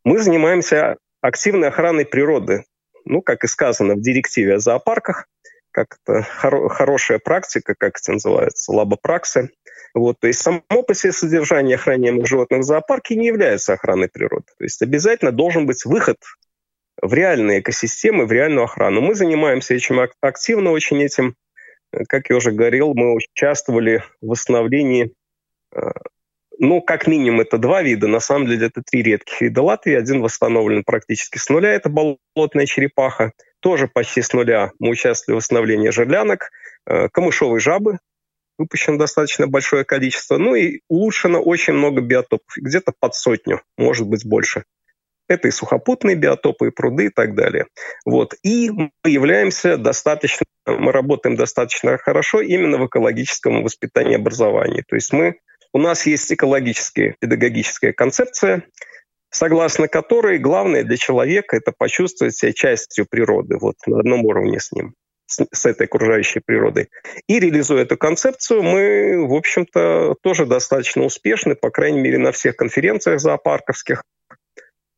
Мы 0.03 0.19
занимаемся 0.19 0.97
активной 1.25 1.69
охраной 1.69 2.05
природы. 2.05 2.65
Ну, 3.05 3.21
как 3.21 3.43
и 3.43 3.47
сказано 3.47 3.95
в 3.95 4.01
директиве 4.01 4.55
о 4.55 4.59
зоопарках, 4.59 5.27
как 5.71 5.97
это 6.03 6.25
хоро- 6.41 6.69
хорошая 6.69 7.19
практика, 7.19 7.75
как 7.77 7.97
это 8.01 8.13
называется, 8.13 8.71
лабопраксы. 8.71 9.49
Вот, 9.93 10.19
то 10.19 10.27
есть 10.27 10.41
само 10.41 10.61
по 10.61 10.93
себе 10.93 11.13
содержание 11.13 11.75
охраняемых 11.75 12.27
животных 12.27 12.61
в 12.61 12.63
зоопарке 12.63 13.15
не 13.15 13.27
является 13.27 13.73
охраной 13.73 14.09
природы. 14.09 14.45
То 14.57 14.63
есть 14.63 14.81
обязательно 14.81 15.31
должен 15.31 15.65
быть 15.65 15.85
выход 15.85 16.17
в 17.01 17.13
реальные 17.13 17.59
экосистемы, 17.59 18.25
в 18.25 18.31
реальную 18.31 18.65
охрану. 18.65 19.01
Мы 19.01 19.15
занимаемся 19.15 19.73
этим 19.73 20.01
активно 20.21 20.71
очень 20.71 21.01
этим. 21.03 21.35
Как 22.09 22.29
я 22.29 22.35
уже 22.35 22.51
говорил, 22.51 22.93
мы 22.93 23.15
участвовали 23.15 24.03
в 24.21 24.27
восстановлении 24.27 25.13
э, 25.73 25.79
ну, 26.59 26.81
как 26.81 27.07
минимум, 27.07 27.41
это 27.41 27.57
два 27.57 27.81
вида. 27.81 28.07
На 28.07 28.19
самом 28.19 28.47
деле, 28.47 28.67
это 28.67 28.81
три 28.81 29.03
редких 29.03 29.41
вида 29.41 29.61
Латвии. 29.61 29.93
Один 29.93 30.21
восстановлен 30.21 30.83
практически 30.83 31.37
с 31.37 31.49
нуля. 31.49 31.73
Это 31.73 31.89
болотная 31.89 32.65
черепаха. 32.65 33.31
Тоже 33.59 33.87
почти 33.87 34.21
с 34.21 34.33
нуля 34.33 34.71
мы 34.79 34.89
участвовали 34.89 35.35
в 35.35 35.41
восстановлении 35.41 35.89
жерлянок. 35.89 36.51
Э, 36.87 37.09
камышовые 37.09 37.59
жабы. 37.59 37.99
Выпущено 38.57 38.97
достаточно 38.97 39.47
большое 39.47 39.83
количество. 39.83 40.37
Ну 40.37 40.55
и 40.55 40.81
улучшено 40.87 41.41
очень 41.41 41.73
много 41.73 42.01
биотопов. 42.01 42.47
Где-то 42.57 42.93
под 42.99 43.15
сотню, 43.15 43.61
может 43.77 44.07
быть, 44.07 44.25
больше. 44.25 44.63
Это 45.27 45.47
и 45.47 45.51
сухопутные 45.51 46.15
биотопы, 46.15 46.67
и 46.67 46.71
пруды 46.71 47.07
и 47.07 47.09
так 47.09 47.35
далее. 47.35 47.65
Вот. 48.05 48.35
И 48.43 48.69
мы 48.69 48.91
являемся 49.03 49.77
достаточно, 49.77 50.45
мы 50.67 50.91
работаем 50.91 51.35
достаточно 51.35 51.97
хорошо 51.97 52.41
именно 52.41 52.77
в 52.77 52.85
экологическом 52.85 53.63
воспитании 53.63 54.13
и 54.13 54.17
образовании. 54.19 54.83
То 54.87 54.95
есть 54.95 55.11
мы, 55.11 55.39
у 55.75 55.77
нас 55.77 56.05
есть 56.05 56.31
экологическая 56.31 57.17
педагогическая 57.19 57.91
концепция, 57.91 58.63
согласно 59.29 59.89
которой 59.89 60.37
главное 60.37 60.85
для 60.85 60.95
человека– 60.95 61.57
это 61.57 61.73
почувствовать 61.77 62.33
себя 62.33 62.53
частью 62.53 63.05
природы, 63.05 63.57
вот 63.59 63.75
на 63.85 63.99
одном 63.99 64.23
уровне 64.23 64.61
с 64.61 64.71
ним 64.71 64.93
с, 65.25 65.45
с 65.51 65.65
этой 65.65 65.87
окружающей 65.87 66.39
природой. 66.39 66.87
И 67.27 67.41
реализуя 67.41 67.81
эту 67.81 67.97
концепцию, 67.97 68.63
мы, 68.63 69.27
в 69.27 69.33
общем-то, 69.33 70.15
тоже 70.21 70.45
достаточно 70.45 71.03
успешны, 71.03 71.55
по 71.55 71.69
крайней 71.71 71.99
мере, 71.99 72.19
на 72.19 72.31
всех 72.31 72.55
конференциях 72.55 73.19
зоопарковских, 73.19 74.01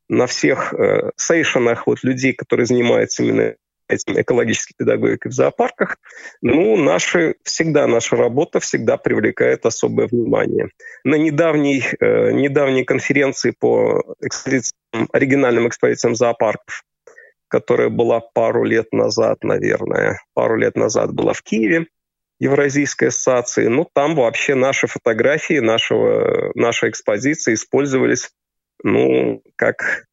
на 0.08 0.28
всех 0.28 0.72
э, 0.74 1.10
сейшенах 1.16 1.88
вот 1.88 2.04
людей, 2.04 2.34
которые 2.34 2.66
занимаются 2.66 3.24
именно 3.24 3.56
этим 3.88 4.20
экологической 4.20 4.74
педагогикой 4.76 5.30
в 5.30 5.34
зоопарках, 5.34 5.96
ну, 6.42 6.76
наши, 6.76 7.36
всегда 7.42 7.86
наша 7.86 8.16
работа 8.16 8.60
всегда 8.60 8.96
привлекает 8.96 9.66
особое 9.66 10.06
внимание. 10.06 10.68
На 11.04 11.16
недавней, 11.16 11.82
э, 12.00 12.32
недавней 12.32 12.84
конференции 12.84 13.54
по 13.58 14.14
экспозициям, 14.20 15.08
оригинальным 15.12 15.68
экспозициям 15.68 16.14
зоопарков, 16.14 16.84
которая 17.48 17.88
была 17.88 18.20
пару 18.20 18.64
лет 18.64 18.92
назад, 18.92 19.42
наверное, 19.42 20.20
пару 20.34 20.56
лет 20.56 20.76
назад 20.76 21.12
была 21.12 21.32
в 21.32 21.42
Киеве, 21.42 21.86
Евразийской 22.40 23.08
ассоциации, 23.08 23.66
ну, 23.66 23.88
там 23.92 24.14
вообще 24.14 24.54
наши 24.54 24.86
фотографии 24.86 25.58
нашего, 25.58 26.52
нашей 26.54 26.90
экспозиции 26.90 27.54
использовались 27.54 28.30
ну, 28.82 29.42
как, 29.56 30.06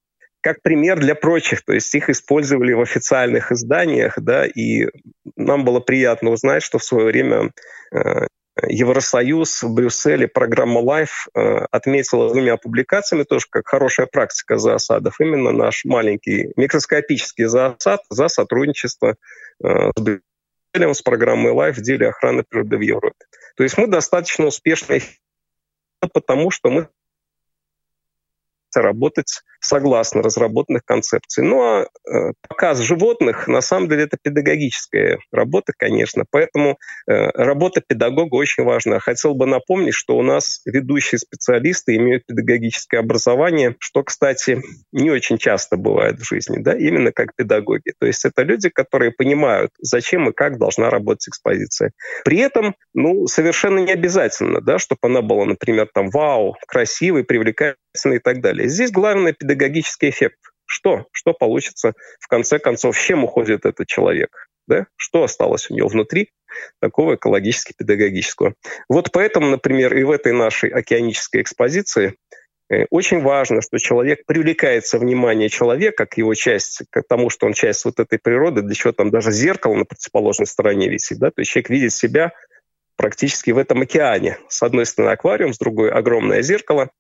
как 0.46 0.62
пример 0.62 1.00
для 1.00 1.16
прочих. 1.16 1.66
То 1.66 1.74
есть 1.74 1.96
их 1.96 2.08
использовали 2.08 2.74
в 2.74 2.82
официальных 2.82 3.52
изданиях, 3.52 4.20
да, 4.22 4.46
и 4.46 4.88
нам 5.36 5.66
было 5.66 5.80
приятно 5.80 6.30
узнать, 6.30 6.62
что 6.62 6.78
в 6.78 6.84
свое 6.84 7.08
время 7.08 7.52
э, 7.92 8.28
Евросоюз 8.68 9.64
в 9.64 9.74
Брюсселе 9.74 10.28
программа 10.28 10.82
Life 10.82 11.28
э, 11.34 11.66
отметила 11.72 12.30
двумя 12.32 12.58
публикациями 12.58 13.24
тоже 13.24 13.48
как 13.50 13.68
хорошая 13.68 14.06
практика 14.06 14.60
заосадов. 14.60 15.20
Именно 15.20 15.52
наш 15.52 15.84
маленький 15.84 16.54
микроскопический 16.58 17.46
заосад 17.46 18.02
за 18.12 18.28
сотрудничество 18.28 19.16
э, 19.64 19.90
с 19.96 20.00
Брюсселем, 20.00 20.94
с 20.94 21.02
программой 21.02 21.54
Life 21.54 21.74
в 21.74 21.82
деле 21.82 22.10
охраны 22.10 22.44
природы 22.48 22.78
в 22.78 22.82
Европе. 22.82 23.26
То 23.58 23.64
есть 23.64 23.80
мы 23.80 23.88
достаточно 23.88 24.46
успешны 24.46 25.02
потому 26.14 26.52
что 26.52 26.70
мы 26.70 26.88
работать 28.82 29.42
согласно 29.66 30.22
разработанных 30.22 30.84
концепций. 30.86 31.44
Ну 31.44 31.62
а 31.62 31.88
э, 32.10 32.34
показ 32.48 32.80
животных, 32.80 33.48
на 33.48 33.62
самом 33.62 33.90
деле, 33.90 34.04
это 34.04 34.18
педагогическая 34.22 35.20
работа, 35.32 35.74
конечно, 35.78 36.24
поэтому 36.30 36.78
э, 37.08 37.30
работа 37.32 37.82
педагога 37.86 38.36
очень 38.36 38.64
важна. 38.64 39.00
Хотел 39.00 39.34
бы 39.34 39.46
напомнить, 39.46 39.94
что 39.94 40.18
у 40.18 40.22
нас 40.22 40.62
ведущие 40.66 41.20
специалисты 41.20 41.96
имеют 41.96 42.26
педагогическое 42.26 43.00
образование, 43.00 43.76
что, 43.80 44.04
кстати, 44.04 44.62
не 44.92 45.10
очень 45.10 45.38
часто 45.38 45.78
бывает 45.78 46.20
в 46.20 46.28
жизни, 46.28 46.58
да, 46.60 46.74
именно 46.78 47.12
как 47.12 47.36
педагоги. 47.36 47.94
То 48.00 48.06
есть 48.06 48.26
это 48.26 48.44
люди, 48.44 48.70
которые 48.70 49.12
понимают, 49.12 49.72
зачем 49.80 50.30
и 50.30 50.34
как 50.34 50.58
должна 50.58 50.90
работать 50.90 51.30
экспозиция. 51.30 51.92
При 52.24 52.40
этом, 52.40 52.76
ну, 52.94 53.28
совершенно 53.28 53.80
не 53.80 53.92
обязательно, 53.92 54.62
да, 54.62 54.78
чтобы 54.80 55.00
она 55.04 55.22
была, 55.22 55.46
например, 55.46 55.90
там, 55.94 56.10
вау, 56.10 56.56
красивой, 56.68 57.24
привлекательной 57.24 57.85
и 58.04 58.20
так 58.20 58.42
далее. 58.42 58.68
Здесь 58.68 58.92
педагогическое 58.92 59.34
педагогический 59.34 60.10
эффект. 60.10 60.40
Что? 60.66 61.06
Что 61.12 61.34
получится 61.34 61.94
в 62.20 62.28
конце 62.28 62.60
концов? 62.60 62.98
С 62.98 63.02
чем 63.02 63.24
уходит 63.24 63.66
этот 63.66 63.88
человек? 63.88 64.50
Да? 64.68 64.88
Что 64.96 65.24
осталось 65.24 65.70
у 65.70 65.76
него 65.76 65.88
внутри 65.88 66.30
такого 66.82 67.16
экологически-педагогического? 67.16 68.56
Вот 68.90 69.12
поэтому, 69.12 69.48
например, 69.48 69.96
и 69.96 70.04
в 70.04 70.12
этой 70.12 70.34
нашей 70.34 70.70
океанической 70.70 71.42
экспозиции 71.42 72.16
э, 72.70 72.86
очень 72.90 73.22
важно, 73.22 73.62
что 73.62 73.78
человек 73.78 74.26
привлекается 74.26 74.98
внимание 74.98 75.50
человека 75.50 76.08
к 76.08 76.18
его 76.18 76.34
части, 76.34 76.86
к 76.90 77.04
тому, 77.08 77.30
что 77.30 77.46
он 77.46 77.54
часть 77.54 77.86
вот 77.86 78.00
этой 78.00 78.18
природы, 78.18 78.64
для 78.64 78.74
чего 78.74 78.92
там 78.92 79.12
даже 79.12 79.32
зеркало 79.32 79.76
на 79.76 79.86
противоположной 79.86 80.48
стороне 80.48 80.90
висит. 80.90 81.20
Да? 81.20 81.30
То 81.30 81.42
есть 81.42 81.52
человек 81.52 81.70
видит 81.70 81.94
себя 81.94 82.34
практически 82.98 83.52
в 83.52 83.60
этом 83.60 83.82
океане. 83.82 84.40
С 84.48 84.64
одной 84.64 84.88
стороны 84.88 85.12
аквариум, 85.12 85.54
с 85.54 85.60
другой 85.60 85.92
огромное 85.92 86.42
зеркало– 86.42 86.90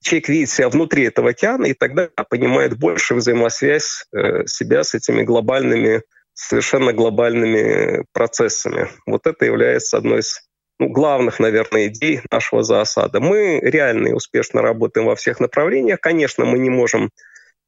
человек 0.00 0.28
видит 0.28 0.50
себя 0.50 0.68
внутри 0.68 1.04
этого 1.04 1.30
океана, 1.30 1.66
и 1.66 1.74
тогда 1.74 2.08
понимает 2.28 2.78
больше 2.78 3.14
взаимосвязь 3.14 4.06
э, 4.12 4.46
себя 4.46 4.84
с 4.84 4.94
этими 4.94 5.22
глобальными, 5.22 6.02
совершенно 6.34 6.92
глобальными 6.92 8.04
процессами. 8.12 8.88
Вот 9.06 9.26
это 9.26 9.44
является 9.44 9.96
одной 9.96 10.20
из 10.20 10.40
ну, 10.78 10.88
главных, 10.88 11.38
наверное, 11.38 11.88
идей 11.88 12.22
нашего 12.30 12.62
заосада. 12.62 13.20
Мы 13.20 13.60
реально 13.60 14.08
и 14.08 14.12
успешно 14.12 14.62
работаем 14.62 15.06
во 15.06 15.14
всех 15.14 15.38
направлениях. 15.38 16.00
Конечно, 16.00 16.46
мы 16.46 16.58
не 16.58 16.70
можем 16.70 17.10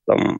там, 0.07 0.39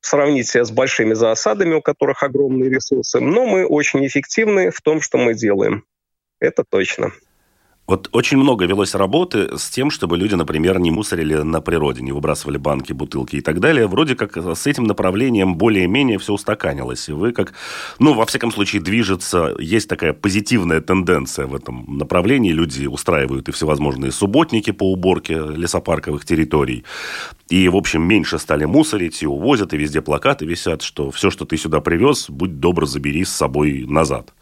сравнить 0.00 0.48
себя 0.48 0.64
с 0.64 0.70
большими 0.70 1.14
заосадами, 1.14 1.74
у 1.74 1.82
которых 1.82 2.22
огромные 2.22 2.70
ресурсы, 2.70 3.20
но 3.20 3.46
мы 3.46 3.66
очень 3.66 4.04
эффективны 4.06 4.70
в 4.70 4.80
том, 4.80 5.00
что 5.00 5.18
мы 5.18 5.34
делаем. 5.34 5.84
Это 6.40 6.64
точно. 6.68 7.12
Вот 7.90 8.08
очень 8.12 8.36
много 8.38 8.66
велось 8.66 8.94
работы 8.94 9.58
с 9.58 9.68
тем, 9.68 9.90
чтобы 9.90 10.16
люди, 10.16 10.36
например, 10.36 10.78
не 10.78 10.92
мусорили 10.92 11.34
на 11.34 11.60
природе, 11.60 12.02
не 12.02 12.12
выбрасывали 12.12 12.56
банки, 12.56 12.92
бутылки 12.92 13.34
и 13.34 13.40
так 13.40 13.58
далее. 13.58 13.88
Вроде 13.88 14.14
как 14.14 14.36
с 14.36 14.68
этим 14.68 14.84
направлением 14.84 15.56
более-менее 15.56 16.18
все 16.18 16.34
устаканилось. 16.34 17.08
И 17.08 17.12
вы 17.12 17.32
как, 17.32 17.52
ну, 17.98 18.14
во 18.14 18.26
всяком 18.26 18.52
случае, 18.52 18.80
движется, 18.80 19.56
есть 19.58 19.88
такая 19.88 20.12
позитивная 20.12 20.80
тенденция 20.80 21.48
в 21.48 21.54
этом 21.56 21.84
направлении. 21.98 22.52
Люди 22.52 22.86
устраивают 22.86 23.48
и 23.48 23.52
всевозможные 23.52 24.12
субботники 24.12 24.70
по 24.70 24.92
уборке 24.92 25.34
лесопарковых 25.34 26.24
территорий. 26.24 26.84
И, 27.48 27.68
в 27.68 27.74
общем, 27.74 28.02
меньше 28.02 28.38
стали 28.38 28.66
мусорить 28.66 29.20
и 29.20 29.26
увозят, 29.26 29.74
и 29.74 29.76
везде 29.76 30.00
плакаты 30.00 30.46
висят, 30.46 30.82
что 30.82 31.10
все, 31.10 31.28
что 31.30 31.44
ты 31.44 31.56
сюда 31.56 31.80
привез, 31.80 32.30
будь 32.30 32.60
добр, 32.60 32.86
забери 32.86 33.24
с 33.24 33.32
собой 33.32 33.84
назад. 33.88 34.32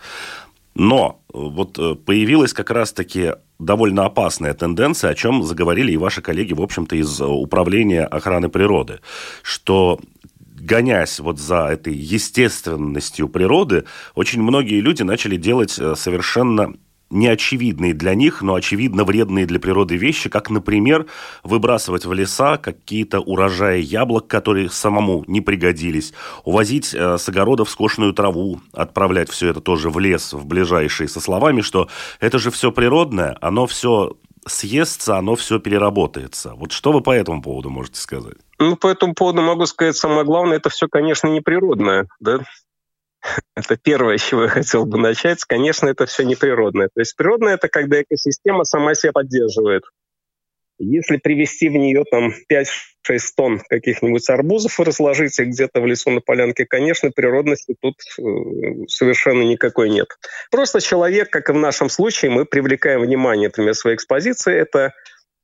Но 0.79 1.21
э, 1.27 1.33
вот 1.35 1.79
э, 1.79 1.97
появилась 1.97 2.55
как 2.55 2.71
раз-таки 2.71 3.35
довольно 3.59 4.07
опасная 4.07 4.55
тенденция, 4.55 5.11
о 5.11 5.15
чем 5.15 5.43
заговорили 5.43 5.93
и 5.93 5.97
ваши 5.97 6.23
коллеги, 6.23 6.55
в 6.55 6.63
общем-то, 6.63 6.97
из 6.97 7.21
Управления 7.21 8.05
охраны 8.05 8.49
природы, 8.49 9.01
что 9.43 9.99
гонясь 10.41 11.19
вот 11.19 11.39
за 11.39 11.67
этой 11.67 11.95
естественностью 11.95 13.29
природы, 13.29 13.85
очень 14.15 14.43
многие 14.43 14.81
люди 14.81 15.03
начали 15.03 15.37
делать 15.37 15.79
э, 15.79 15.95
совершенно 15.97 16.75
неочевидные 17.11 17.95
для 17.95 18.15
них, 18.15 18.43
но 18.43 18.55
очевидно 18.55 19.05
вредные 19.05 19.47
для 19.47 19.59
природы 19.59 19.97
вещи, 19.97 20.29
как, 20.29 20.51
например, 20.51 21.07
выбрасывать 21.43 22.05
в 22.05 22.13
леса 22.13 22.57
какие-то 22.57 23.21
урожаи 23.21 23.81
яблок, 23.81 24.27
которые 24.27 24.71
самому 24.71 25.25
не 25.27 25.41
пригодились, 25.41 26.13
увозить 26.45 26.95
э, 26.95 27.19
с 27.19 27.29
огородов 27.29 27.71
скошенную 27.71 28.13
траву, 28.13 28.61
отправлять 28.73 29.31
все 29.31 29.49
это 29.49 29.61
тоже 29.61 29.91
в 29.91 29.99
лес, 29.99 30.33
в 30.33 30.47
ближайшие, 30.47 31.09
со 31.09 31.21
словами, 31.21 31.61
что 31.61 31.89
это 32.21 32.39
же 32.39 32.51
все 32.51 32.73
природное, 32.73 33.37
оно 33.41 33.67
все 33.67 34.17
съестся, 34.47 35.17
оно 35.17 35.37
все 35.37 35.59
переработается. 35.59 36.55
Вот 36.55 36.73
что 36.73 36.93
вы 36.93 37.01
по 37.01 37.11
этому 37.11 37.43
поводу 37.43 37.71
можете 37.71 38.01
сказать? 38.01 38.37
Ну, 38.59 38.77
по 38.77 38.89
этому 38.89 39.15
поводу 39.15 39.43
могу 39.43 39.67
сказать 39.67 39.97
самое 39.97 40.25
главное, 40.25 40.57
это 40.57 40.69
все, 40.69 40.89
конечно, 40.89 41.29
неприродное, 41.29 42.09
да, 42.21 42.41
это 43.57 43.77
первое, 43.77 44.19
с 44.19 44.23
чего 44.23 44.45
я 44.45 44.49
хотел 44.49 44.87
бы 44.87 44.99
начать. 44.99 45.45
Конечно, 45.45 45.89
это 45.89 46.07
все 46.07 46.25
неприродное. 46.25 46.89
То 46.95 47.01
есть 47.01 47.17
природное– 47.17 47.55
это 47.57 47.69
когда 47.69 48.03
экосистема 48.03 48.65
сама 48.65 48.95
себя 48.95 49.13
поддерживает. 49.13 49.85
Если 50.81 51.17
привести 51.17 51.69
в 51.69 51.73
нее 51.73 52.05
там 52.09 52.33
5-6 52.51 52.67
тонн 53.37 53.61
каких-нибудь 53.69 54.29
арбузов 54.31 54.79
и 54.79 54.85
разложить 54.85 55.37
их 55.41 55.49
где-то 55.49 55.81
в 55.81 55.87
лесу 55.87 56.11
на 56.11 56.21
полянке, 56.21 56.67
конечно, 56.67 57.11
природности 57.11 57.75
тут 57.81 57.97
э, 58.19 58.87
совершенно 58.87 59.43
никакой 59.43 59.91
нет. 59.91 60.07
Просто 60.53 60.81
человек, 60.81 61.31
как 61.31 61.51
и 61.51 61.53
в 61.53 61.57
нашем 61.57 61.89
случае, 61.89 62.31
мы 62.31 62.45
привлекаем 62.45 63.01
внимание, 63.01 63.49
например, 63.49 63.75
своей 63.75 63.97
экспозиции, 63.97 64.55
это 64.55 64.93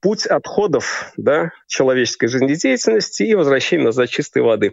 путь 0.04 0.26
отходов 0.26 1.14
да, 1.16 1.52
человеческой 1.66 2.26
жизнедеятельности 2.26 3.22
и 3.22 3.34
возвращения 3.34 3.84
назад 3.84 4.10
чистой 4.10 4.42
воды. 4.42 4.72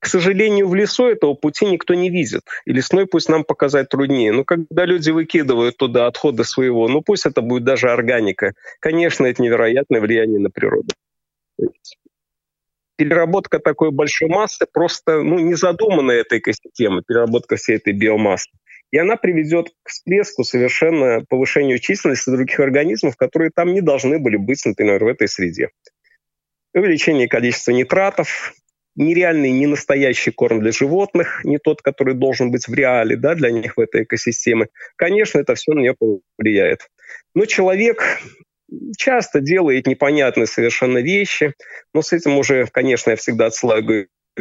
К 0.00 0.06
сожалению, 0.06 0.66
в 0.66 0.74
лесу 0.74 1.06
этого 1.06 1.34
пути 1.34 1.66
никто 1.66 1.94
не 1.94 2.10
видит. 2.10 2.42
И 2.64 2.72
лесной 2.72 3.06
путь 3.06 3.28
нам 3.28 3.44
показать 3.44 3.90
труднее. 3.90 4.32
Но 4.32 4.42
когда 4.42 4.84
люди 4.84 5.12
выкидывают 5.12 5.76
туда 5.76 6.08
отходы 6.08 6.42
своего, 6.42 6.88
ну 6.88 7.00
пусть 7.00 7.26
это 7.26 7.42
будет 7.42 7.62
даже 7.62 7.90
органика, 7.90 8.54
конечно, 8.80 9.24
это 9.24 9.40
невероятное 9.40 10.00
влияние 10.00 10.40
на 10.40 10.50
природу. 10.50 10.88
Переработка 12.96 13.60
такой 13.60 13.92
большой 13.92 14.28
массы 14.28 14.66
просто 14.70 15.22
ну, 15.22 15.38
не 15.38 15.54
задумана 15.54 16.10
этой 16.10 16.40
экосистемы, 16.40 17.02
переработка 17.06 17.54
всей 17.54 17.76
этой 17.76 17.92
биомассы. 17.92 18.50
И 18.92 18.98
она 18.98 19.16
приведет 19.16 19.70
к 19.82 19.88
всплеску 19.88 20.44
совершенно 20.44 21.24
повышению 21.28 21.78
численности 21.78 22.30
других 22.30 22.60
организмов, 22.60 23.16
которые 23.16 23.50
там 23.52 23.72
не 23.72 23.80
должны 23.80 24.18
были 24.18 24.36
быть, 24.36 24.64
например, 24.66 25.02
в 25.02 25.08
этой 25.08 25.28
среде. 25.28 25.70
Увеличение 26.74 27.26
количества 27.26 27.72
нитратов, 27.72 28.52
нереальный, 28.94 29.50
не 29.50 29.66
настоящий 29.66 30.30
корм 30.30 30.60
для 30.60 30.72
животных, 30.72 31.42
не 31.44 31.58
тот, 31.58 31.80
который 31.80 32.14
должен 32.14 32.50
быть 32.50 32.68
в 32.68 32.74
реале 32.74 33.16
да, 33.16 33.34
для 33.34 33.50
них 33.50 33.78
в 33.78 33.80
этой 33.80 34.04
экосистеме. 34.04 34.68
Конечно, 34.96 35.38
это 35.38 35.54
все 35.54 35.72
на 35.72 35.80
нее 35.80 35.96
повлияет. 35.98 36.88
Но 37.34 37.46
человек 37.46 38.20
часто 38.98 39.40
делает 39.40 39.86
непонятные 39.86 40.46
совершенно 40.46 40.98
вещи, 40.98 41.54
но 41.94 42.02
с 42.02 42.12
этим 42.12 42.36
уже, 42.36 42.66
конечно, 42.66 43.10
я 43.10 43.16
всегда 43.16 43.46
отсылаю 43.46 43.82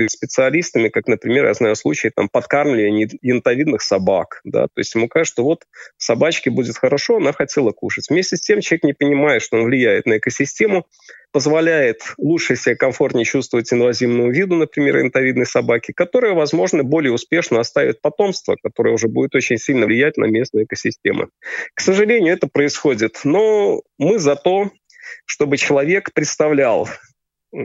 специалистами, 0.08 0.90
как, 0.90 1.08
например, 1.08 1.46
я 1.46 1.54
знаю 1.54 1.76
случаи 1.76 2.12
там, 2.14 2.30
подкармливания 2.30 3.10
янтовидных 3.22 3.82
собак. 3.82 4.42
Да? 4.44 4.64
То 4.64 4.80
есть 4.80 4.94
ему 4.96 5.08
кажется, 5.08 5.34
что 5.34 5.44
вот 5.44 5.64
собачке 5.98 6.50
будет 6.50 6.78
хорошо, 6.78 7.18
она 7.18 7.34
хотела 7.34 7.72
кушать. 7.72 8.10
Вместе 8.10 8.38
с 8.38 8.42
тем 8.42 8.62
человек 8.62 8.84
не 8.84 8.94
понимает, 8.94 9.42
что 9.42 9.58
он 9.58 9.66
влияет 9.66 10.06
на 10.06 10.18
экосистему, 10.18 10.86
позволяет 11.32 12.02
лучше 12.18 12.56
себя 12.56 12.76
комфортнее 12.76 13.26
чувствовать 13.26 13.72
инвазивному 13.72 14.32
виду, 14.32 14.56
например, 14.56 14.98
янтовидной 14.98 15.46
собаки, 15.46 15.94
которая, 15.94 16.34
возможно, 16.34 16.84
более 16.84 17.14
успешно 17.14 17.60
оставит 17.60 18.02
потомство, 18.02 18.58
которое 18.62 18.94
уже 18.94 19.08
будет 19.08 19.36
очень 19.36 19.58
сильно 19.58 19.86
влиять 19.86 20.18
на 20.18 20.26
местные 20.26 20.66
экосистемы. 20.66 21.30
К 21.74 21.82
сожалению, 21.82 22.34
это 22.34 22.48
происходит. 22.48 23.22
Но 23.24 23.82
мы 23.98 24.20
за 24.20 24.36
то, 24.36 24.72
чтобы 25.26 25.58
человек 25.58 26.12
представлял 26.14 26.88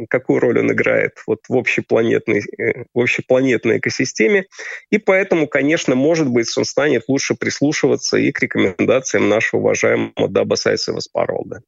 какую 0.08 0.40
роль 0.40 0.58
он 0.58 0.72
играет 0.72 1.12
вот 1.26 1.40
в 1.48 1.56
общепланетной, 1.56 2.42
э, 2.58 2.84
в 2.94 3.00
общепланетной 3.00 3.78
экосистеме. 3.78 4.46
И 4.90 4.98
поэтому, 4.98 5.46
конечно, 5.46 5.94
может 5.94 6.28
быть, 6.28 6.52
он 6.56 6.64
станет 6.64 7.04
лучше 7.08 7.34
прислушиваться 7.34 8.16
и 8.16 8.32
к 8.32 8.40
рекомендациям 8.42 9.28
нашего 9.28 9.60
уважаемого 9.60 10.28
Даба 10.28 10.56
Сайсева 10.56 11.00
Спаролда. 11.00 11.62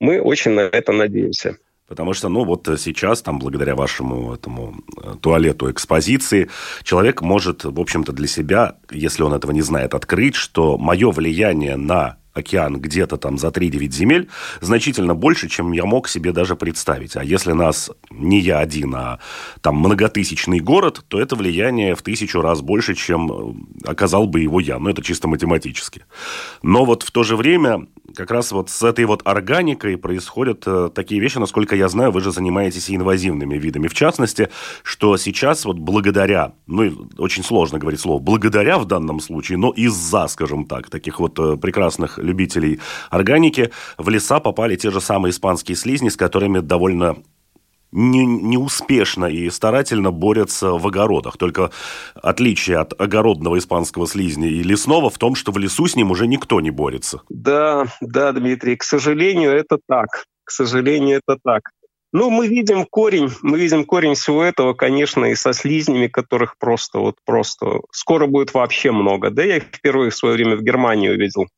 Мы 0.00 0.20
очень 0.20 0.52
на 0.52 0.60
это 0.60 0.92
надеемся. 0.92 1.56
Потому 1.86 2.14
что, 2.14 2.28
ну, 2.28 2.44
вот 2.44 2.66
сейчас, 2.78 3.20
там, 3.20 3.38
благодаря 3.38 3.74
вашему 3.74 4.34
этому 4.34 4.74
э, 4.96 5.14
туалету 5.20 5.70
экспозиции, 5.70 6.48
человек 6.82 7.20
может, 7.20 7.64
в 7.64 7.78
общем-то, 7.78 8.12
для 8.12 8.26
себя, 8.26 8.76
если 8.90 9.22
он 9.22 9.34
этого 9.34 9.52
не 9.52 9.60
знает, 9.60 9.94
открыть, 9.94 10.34
что 10.34 10.78
мое 10.78 11.10
влияние 11.10 11.76
на 11.76 12.16
океан 12.34 12.80
где-то 12.80 13.16
там 13.16 13.38
за 13.38 13.48
3-9 13.48 13.90
земель 13.90 14.28
значительно 14.60 15.14
больше, 15.14 15.48
чем 15.48 15.72
я 15.72 15.84
мог 15.84 16.08
себе 16.08 16.32
даже 16.32 16.56
представить. 16.56 17.16
А 17.16 17.24
если 17.24 17.52
нас 17.52 17.90
не 18.10 18.40
я 18.40 18.58
один, 18.58 18.94
а 18.94 19.20
там 19.60 19.76
многотысячный 19.76 20.60
город, 20.60 21.04
то 21.08 21.20
это 21.20 21.36
влияние 21.36 21.94
в 21.94 22.02
тысячу 22.02 22.40
раз 22.40 22.60
больше, 22.60 22.94
чем 22.94 23.30
э, 23.30 23.88
оказал 23.88 24.26
бы 24.26 24.40
его 24.40 24.60
я. 24.60 24.78
Ну, 24.78 24.90
это 24.90 25.02
чисто 25.02 25.28
математически. 25.28 26.04
Но 26.62 26.84
вот 26.84 27.02
в 27.02 27.10
то 27.10 27.22
же 27.22 27.36
время 27.36 27.86
как 28.14 28.30
раз 28.30 28.52
вот 28.52 28.70
с 28.70 28.82
этой 28.82 29.04
вот 29.04 29.22
органикой 29.24 29.96
происходят 29.96 30.64
э, 30.66 30.90
такие 30.94 31.20
вещи, 31.20 31.38
насколько 31.38 31.76
я 31.76 31.88
знаю, 31.88 32.12
вы 32.12 32.20
же 32.20 32.32
занимаетесь 32.32 32.90
инвазивными 32.90 33.56
видами. 33.56 33.88
В 33.88 33.94
частности, 33.94 34.48
что 34.82 35.16
сейчас 35.16 35.64
вот 35.64 35.78
благодаря, 35.78 36.52
ну, 36.66 37.08
очень 37.18 37.44
сложно 37.44 37.78
говорить 37.78 38.00
слово, 38.00 38.20
благодаря 38.20 38.78
в 38.78 38.84
данном 38.84 39.20
случае, 39.20 39.58
но 39.58 39.70
из-за, 39.70 40.26
скажем 40.28 40.66
так, 40.66 40.90
таких 40.90 41.20
вот 41.20 41.38
э, 41.38 41.56
прекрасных 41.56 42.18
любителей 42.24 42.80
органики, 43.10 43.70
в 43.98 44.08
леса 44.08 44.40
попали 44.40 44.76
те 44.76 44.90
же 44.90 45.00
самые 45.00 45.30
испанские 45.30 45.76
слизни, 45.76 46.08
с 46.08 46.16
которыми 46.16 46.58
довольно 46.60 47.16
не, 47.94 48.26
неуспешно 48.26 49.26
и 49.26 49.48
старательно 49.50 50.10
борются 50.10 50.72
в 50.72 50.86
огородах. 50.86 51.36
Только 51.38 51.70
отличие 52.14 52.78
от 52.78 53.00
огородного 53.00 53.58
испанского 53.58 54.06
слизня 54.06 54.48
и 54.48 54.62
лесного 54.62 55.10
в 55.10 55.18
том, 55.18 55.34
что 55.34 55.52
в 55.52 55.58
лесу 55.58 55.86
с 55.86 55.96
ним 55.96 56.10
уже 56.10 56.26
никто 56.26 56.60
не 56.60 56.70
борется. 56.70 57.22
Да, 57.28 57.86
да, 58.00 58.32
Дмитрий, 58.32 58.76
к 58.76 58.82
сожалению, 58.82 59.52
это 59.52 59.78
так. 59.88 60.08
К 60.44 60.50
сожалению, 60.50 61.20
это 61.24 61.38
так. 61.42 61.70
Ну, 62.12 62.30
мы 62.30 62.46
видим 62.46 62.84
корень, 62.84 63.30
мы 63.42 63.58
видим 63.58 63.84
корень 63.84 64.14
всего 64.14 64.44
этого, 64.44 64.72
конечно, 64.72 65.24
и 65.24 65.34
со 65.34 65.52
слизнями, 65.52 66.06
которых 66.06 66.56
просто, 66.58 67.00
вот 67.00 67.16
просто 67.24 67.80
скоро 67.90 68.26
будет 68.26 68.54
вообще 68.54 68.92
много. 68.92 69.30
Да, 69.30 69.42
я 69.42 69.56
их 69.56 69.64
впервые 69.64 70.10
в 70.10 70.16
свое 70.16 70.36
время 70.36 70.56
в 70.56 70.62
Германии 70.62 71.08
увидел 71.08 71.48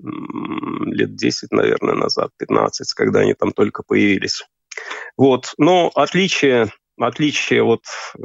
лет 0.00 1.14
10, 1.14 1.50
наверное, 1.52 1.94
назад, 1.94 2.30
15, 2.38 2.92
когда 2.94 3.20
они 3.20 3.34
там 3.34 3.52
только 3.52 3.82
появились. 3.82 4.44
Вот. 5.16 5.54
Но 5.58 5.90
отличие, 5.94 6.72
отличие 6.98 7.62
вот 7.62 7.82
э, 8.16 8.22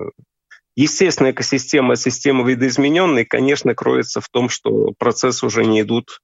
естественной 0.75 1.31
экосистемы 1.31 1.93
от 1.93 1.99
системы 1.99 2.49
видоизмененной, 2.49 3.25
конечно, 3.25 3.73
кроется 3.73 4.21
в 4.21 4.29
том, 4.29 4.49
что 4.49 4.93
процессы 4.97 5.45
уже 5.45 5.65
не 5.65 5.81
идут 5.81 6.19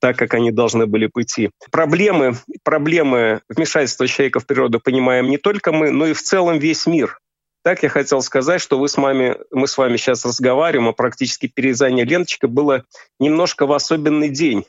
так, 0.00 0.16
как 0.16 0.34
они 0.34 0.50
должны 0.50 0.86
были 0.86 1.06
пойти. 1.06 1.50
Проблемы, 1.70 2.36
проблемы 2.62 3.40
вмешательства 3.48 4.06
человека 4.06 4.40
в 4.40 4.46
природу 4.46 4.80
понимаем 4.80 5.28
не 5.28 5.38
только 5.38 5.72
мы, 5.72 5.90
но 5.90 6.06
и 6.06 6.12
в 6.12 6.22
целом 6.22 6.58
весь 6.58 6.86
мир. 6.86 7.18
Так 7.64 7.82
я 7.82 7.88
хотел 7.88 8.22
сказать, 8.22 8.60
что 8.60 8.78
вы 8.78 8.88
с 8.88 8.96
вами, 8.96 9.36
мы 9.50 9.66
с 9.66 9.76
вами 9.76 9.96
сейчас 9.96 10.24
разговариваем, 10.24 10.88
а 10.88 10.92
практически 10.92 11.48
перерезание 11.48 12.04
ленточка 12.04 12.46
было 12.46 12.84
немножко 13.18 13.66
в 13.66 13.72
особенный 13.72 14.28
день. 14.28 14.64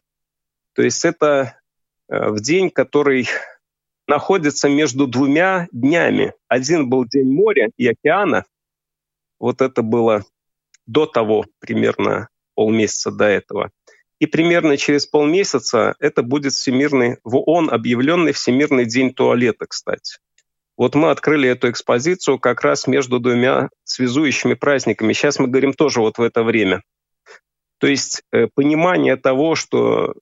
То 0.80 0.84
есть 0.84 1.04
это 1.04 1.60
э, 2.08 2.30
в 2.30 2.40
день, 2.40 2.70
который 2.70 3.28
находится 4.08 4.70
между 4.70 5.08
двумя 5.08 5.68
днями. 5.74 6.32
Один 6.48 6.88
был 6.88 7.04
день 7.04 7.34
моря 7.34 7.70
и 7.76 7.86
океана. 7.86 8.46
Вот 9.42 9.62
это 9.62 9.82
было 9.82 10.24
до 10.86 11.06
того, 11.06 11.44
примерно 11.60 12.30
полмесяца 12.56 13.12
до 13.12 13.26
этого. 13.26 13.72
И 14.20 14.26
примерно 14.26 14.78
через 14.78 15.06
полмесяца 15.06 15.96
это 16.00 16.24
будет 16.24 16.54
всемирный, 16.54 17.18
в 17.26 17.36
ООН 17.36 17.72
объявленный 17.72 18.32
Всемирный 18.32 18.86
день 18.86 19.14
туалета, 19.14 19.66
кстати. 19.68 20.20
Вот 20.78 20.96
мы 20.96 21.10
открыли 21.10 21.50
эту 21.50 21.70
экспозицию 21.70 22.40
как 22.40 22.62
раз 22.62 22.88
между 22.88 23.20
двумя 23.20 23.68
связующими 23.84 24.54
праздниками. 24.54 25.12
Сейчас 25.12 25.40
мы 25.40 25.50
говорим 25.50 25.74
тоже 25.74 26.00
вот 26.00 26.20
в 26.20 26.22
это 26.22 26.42
время. 26.42 26.84
То 27.80 27.88
есть 27.88 28.24
э, 28.32 28.48
понимание 28.48 29.18
того, 29.18 29.56
что 29.56 30.14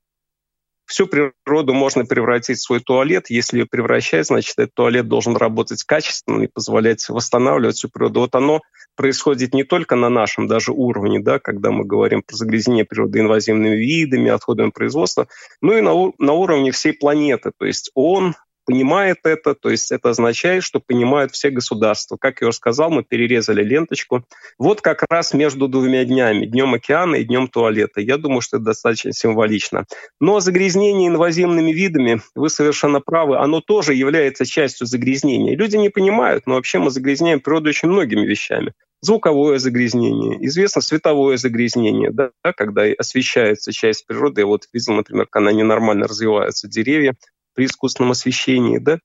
Всю 0.87 1.05
природу 1.05 1.73
можно 1.73 2.05
превратить 2.05 2.59
в 2.59 2.63
свой 2.63 2.79
туалет. 2.79 3.29
Если 3.29 3.59
ее 3.59 3.65
превращать, 3.65 4.27
значит, 4.27 4.53
этот 4.57 4.73
туалет 4.73 5.07
должен 5.09 5.35
работать 5.35 5.83
качественно 5.83 6.43
и 6.43 6.47
позволять 6.47 7.07
восстанавливать 7.09 7.75
всю 7.75 7.89
природу. 7.89 8.21
Вот 8.21 8.35
оно 8.35 8.61
происходит 8.95 9.53
не 9.53 9.65
только 9.65 9.97
на 9.97 10.07
нашем 10.07 10.47
даже 10.47 10.71
уровне, 10.71 11.19
да, 11.19 11.39
когда 11.39 11.71
мы 11.71 11.83
говорим 11.83 12.23
про 12.25 12.37
загрязнение 12.37 12.85
природы 12.85 13.19
инвазивными 13.19 13.75
видами, 13.75 14.31
отходами 14.31 14.69
производства, 14.69 15.27
но 15.61 15.77
и 15.77 15.81
на, 15.81 15.91
на 16.19 16.31
уровне 16.31 16.71
всей 16.71 16.93
планеты. 16.93 17.51
То 17.57 17.65
есть 17.65 17.91
он 17.93 18.35
понимает 18.67 19.19
это, 19.23 19.55
то 19.55 19.69
есть 19.69 19.93
это 19.93 20.09
означает, 20.09 20.61
что 20.61 20.81
понимают 20.81 21.31
все 21.31 21.49
государства. 21.49 22.17
Как 22.19 22.41
я 22.41 22.49
уже 22.49 22.57
сказал, 22.57 22.91
мы 22.91 23.01
перерезали 23.01 23.63
ленточку. 23.63 24.25
Вот 24.59 24.81
как 24.81 25.05
раз 25.09 25.33
между 25.33 25.69
двумя 25.69 26.03
днями, 26.03 26.45
днем 26.45 26.73
океана 26.73 27.15
и 27.15 27.23
днем 27.23 27.47
туалета. 27.47 28.01
Я 28.01 28.17
думаю, 28.17 28.41
что 28.41 28.57
это 28.57 28.65
достаточно 28.65 29.13
символично. 29.13 29.85
Но 30.19 30.41
загрязнение 30.41 31.07
инвазивными 31.07 31.71
видами, 31.71 32.21
вы 32.35 32.49
совершенно 32.49 32.99
правы, 32.99 33.37
оно 33.37 33.61
тоже 33.61 33.93
является 33.93 34.45
частью 34.45 34.85
загрязнения. 34.85 35.55
Люди 35.55 35.77
не 35.77 35.89
понимают, 35.89 36.45
но 36.45 36.55
вообще 36.55 36.79
мы 36.79 36.91
загрязняем 36.91 37.39
природу 37.39 37.69
очень 37.69 37.87
многими 37.87 38.25
вещами 38.25 38.73
звуковое 39.01 39.59
загрязнение, 39.59 40.43
известно 40.47 40.81
световое 40.81 41.37
загрязнение, 41.37 42.11
да, 42.11 42.31
когда 42.55 42.83
освещается 42.97 43.71
часть 43.71 44.07
природы. 44.07 44.41
Я 44.41 44.47
вот 44.47 44.67
видел, 44.73 44.93
например, 44.93 45.27
когда 45.29 45.51
ненормально 45.51 46.07
развиваются 46.07 46.67
деревья, 46.67 47.15
при 47.57 47.65
искусственном 47.65 48.11
освещении, 48.11 48.77
да, 48.77 48.99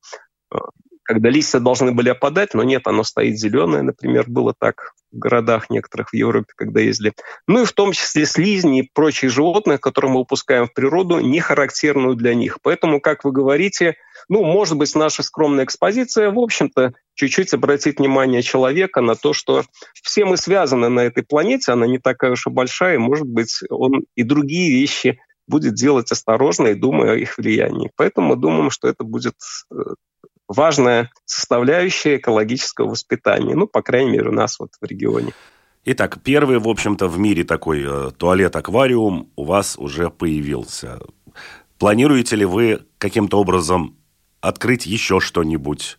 а, 0.51 0.59
когда 1.05 1.31
листья 1.31 1.59
должны 1.59 1.93
были 1.93 2.11
опадать, 2.11 2.55
но 2.55 2.63
нет, 2.63 2.87
оно 2.87 3.03
стоит 3.03 3.39
зеленое, 3.39 3.83
например, 3.83 4.27
было 4.29 4.55
так 4.57 4.93
в 5.11 5.19
городах 5.19 5.69
некоторых 5.71 6.11
в 6.11 6.15
Европе, 6.15 6.53
когда 6.55 6.81
ездили. 6.81 7.13
Ну 7.49 7.63
и 7.63 7.65
в 7.65 7.73
том 7.73 7.93
числе 7.93 8.25
слизни 8.25 8.81
и 8.81 8.91
прочие 8.93 9.31
животные, 9.31 9.79
которые 9.79 10.13
мы 10.13 10.19
выпускаем 10.21 10.67
в 10.67 10.75
природу, 10.75 11.19
не 11.19 11.41
характерную 11.41 12.15
для 12.15 12.35
них. 12.35 12.59
Поэтому, 12.63 13.01
как 13.01 13.25
вы 13.25 13.33
говорите, 13.33 13.97
ну, 14.29 14.45
может 14.45 14.77
быть, 14.77 14.95
наша 14.95 15.23
скромная 15.23 15.65
экспозиция, 15.65 16.31
в 16.31 16.39
общем-то, 16.39 16.93
чуть-чуть 17.15 17.53
обратить 17.53 17.99
внимание 17.99 18.43
человека 18.43 19.01
на 19.01 19.17
то, 19.17 19.33
что 19.33 19.65
все 19.95 20.25
мы 20.25 20.37
связаны 20.37 20.89
на 20.89 21.01
этой 21.01 21.25
планете, 21.25 21.73
она 21.73 21.87
не 21.87 21.99
такая 21.99 22.33
уж 22.33 22.47
и 22.47 22.51
большая, 22.51 22.95
и, 22.95 22.99
может 22.99 23.27
быть, 23.27 23.61
он 23.71 24.05
и 24.15 24.23
другие 24.23 24.71
вещи 24.71 25.19
будет 25.53 25.75
делать 25.75 26.11
осторожно 26.11 26.69
и 26.69 26.75
думая 26.75 27.13
о 27.13 27.17
их 27.17 27.37
влиянии. 27.37 27.91
Поэтому 27.97 28.29
мы 28.29 28.37
думаем, 28.37 28.71
что 28.71 28.89
это 28.89 29.05
будет 29.05 29.35
э, 29.71 29.77
важная 30.49 31.11
составляющая 31.27 32.17
экологического 32.17 32.89
воспитания. 32.89 33.55
Ну, 33.55 33.67
по 33.67 33.83
крайней 33.83 34.13
мере, 34.13 34.31
у 34.31 34.33
нас 34.33 34.59
вот 34.59 34.71
в 34.81 34.85
регионе. 34.87 35.33
Итак, 35.85 36.19
первый, 36.25 36.59
в 36.59 36.69
общем-то, 36.69 37.07
в 37.07 37.19
мире 37.19 37.45
такой 37.45 37.85
э, 37.85 38.11
туалет-аквариум 38.17 39.31
у 39.37 39.45
вас 39.45 39.77
уже 39.77 40.09
появился. 40.09 41.01
Планируете 41.79 42.37
ли 42.37 42.47
вы 42.47 42.81
каким-то 42.97 43.39
образом 43.39 43.97
открыть 44.41 44.87
еще 44.87 45.21
что-нибудь 45.21 45.99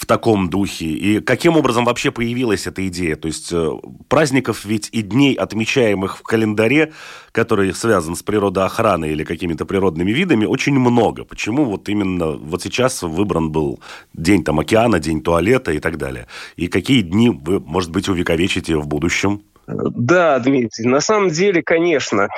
в 0.00 0.06
таком 0.06 0.48
духе? 0.48 0.86
И 0.86 1.20
каким 1.20 1.58
образом 1.58 1.84
вообще 1.84 2.10
появилась 2.10 2.66
эта 2.66 2.86
идея? 2.88 3.16
То 3.16 3.28
есть 3.28 3.52
э, 3.52 3.70
праздников 4.08 4.64
ведь 4.64 4.88
и 4.92 5.02
дней, 5.02 5.34
отмечаемых 5.34 6.16
в 6.16 6.22
календаре, 6.22 6.92
который 7.32 7.74
связан 7.74 8.16
с 8.16 8.22
природоохраной 8.22 9.10
или 9.10 9.24
какими-то 9.24 9.66
природными 9.66 10.10
видами, 10.10 10.46
очень 10.46 10.78
много. 10.78 11.24
Почему 11.24 11.64
вот 11.64 11.90
именно 11.90 12.30
вот 12.32 12.62
сейчас 12.62 13.02
выбран 13.02 13.50
был 13.50 13.80
день 14.14 14.42
там 14.42 14.58
океана, 14.58 15.00
день 15.00 15.20
туалета 15.20 15.72
и 15.72 15.80
так 15.80 15.98
далее? 15.98 16.26
И 16.56 16.68
какие 16.68 17.02
дни 17.02 17.28
вы, 17.28 17.60
может 17.60 17.90
быть, 17.90 18.08
увековечите 18.08 18.76
в 18.76 18.86
будущем? 18.86 19.42
Да, 19.66 20.38
Дмитрий, 20.38 20.86
на 20.86 21.00
самом 21.00 21.28
деле, 21.28 21.62
конечно, 21.62 22.28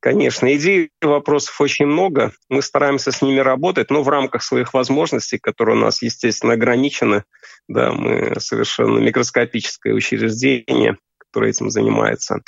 Конечно, 0.00 0.54
идей 0.54 0.90
вопросов 1.02 1.60
очень 1.60 1.86
много. 1.86 2.32
Мы 2.48 2.62
стараемся 2.62 3.12
с 3.12 3.22
ними 3.22 3.40
работать, 3.40 3.90
но 3.90 4.02
в 4.02 4.08
рамках 4.08 4.42
своих 4.42 4.74
возможностей, 4.74 5.38
которые 5.38 5.76
у 5.76 5.80
нас, 5.80 6.02
естественно, 6.02 6.54
ограничены. 6.54 7.24
Да, 7.68 7.92
мы 7.92 8.34
совершенно 8.40 8.98
микроскопическое 8.98 9.92
учреждение, 9.94 10.96
которое 11.18 11.50
этим 11.50 11.70
занимается. 11.70 12.40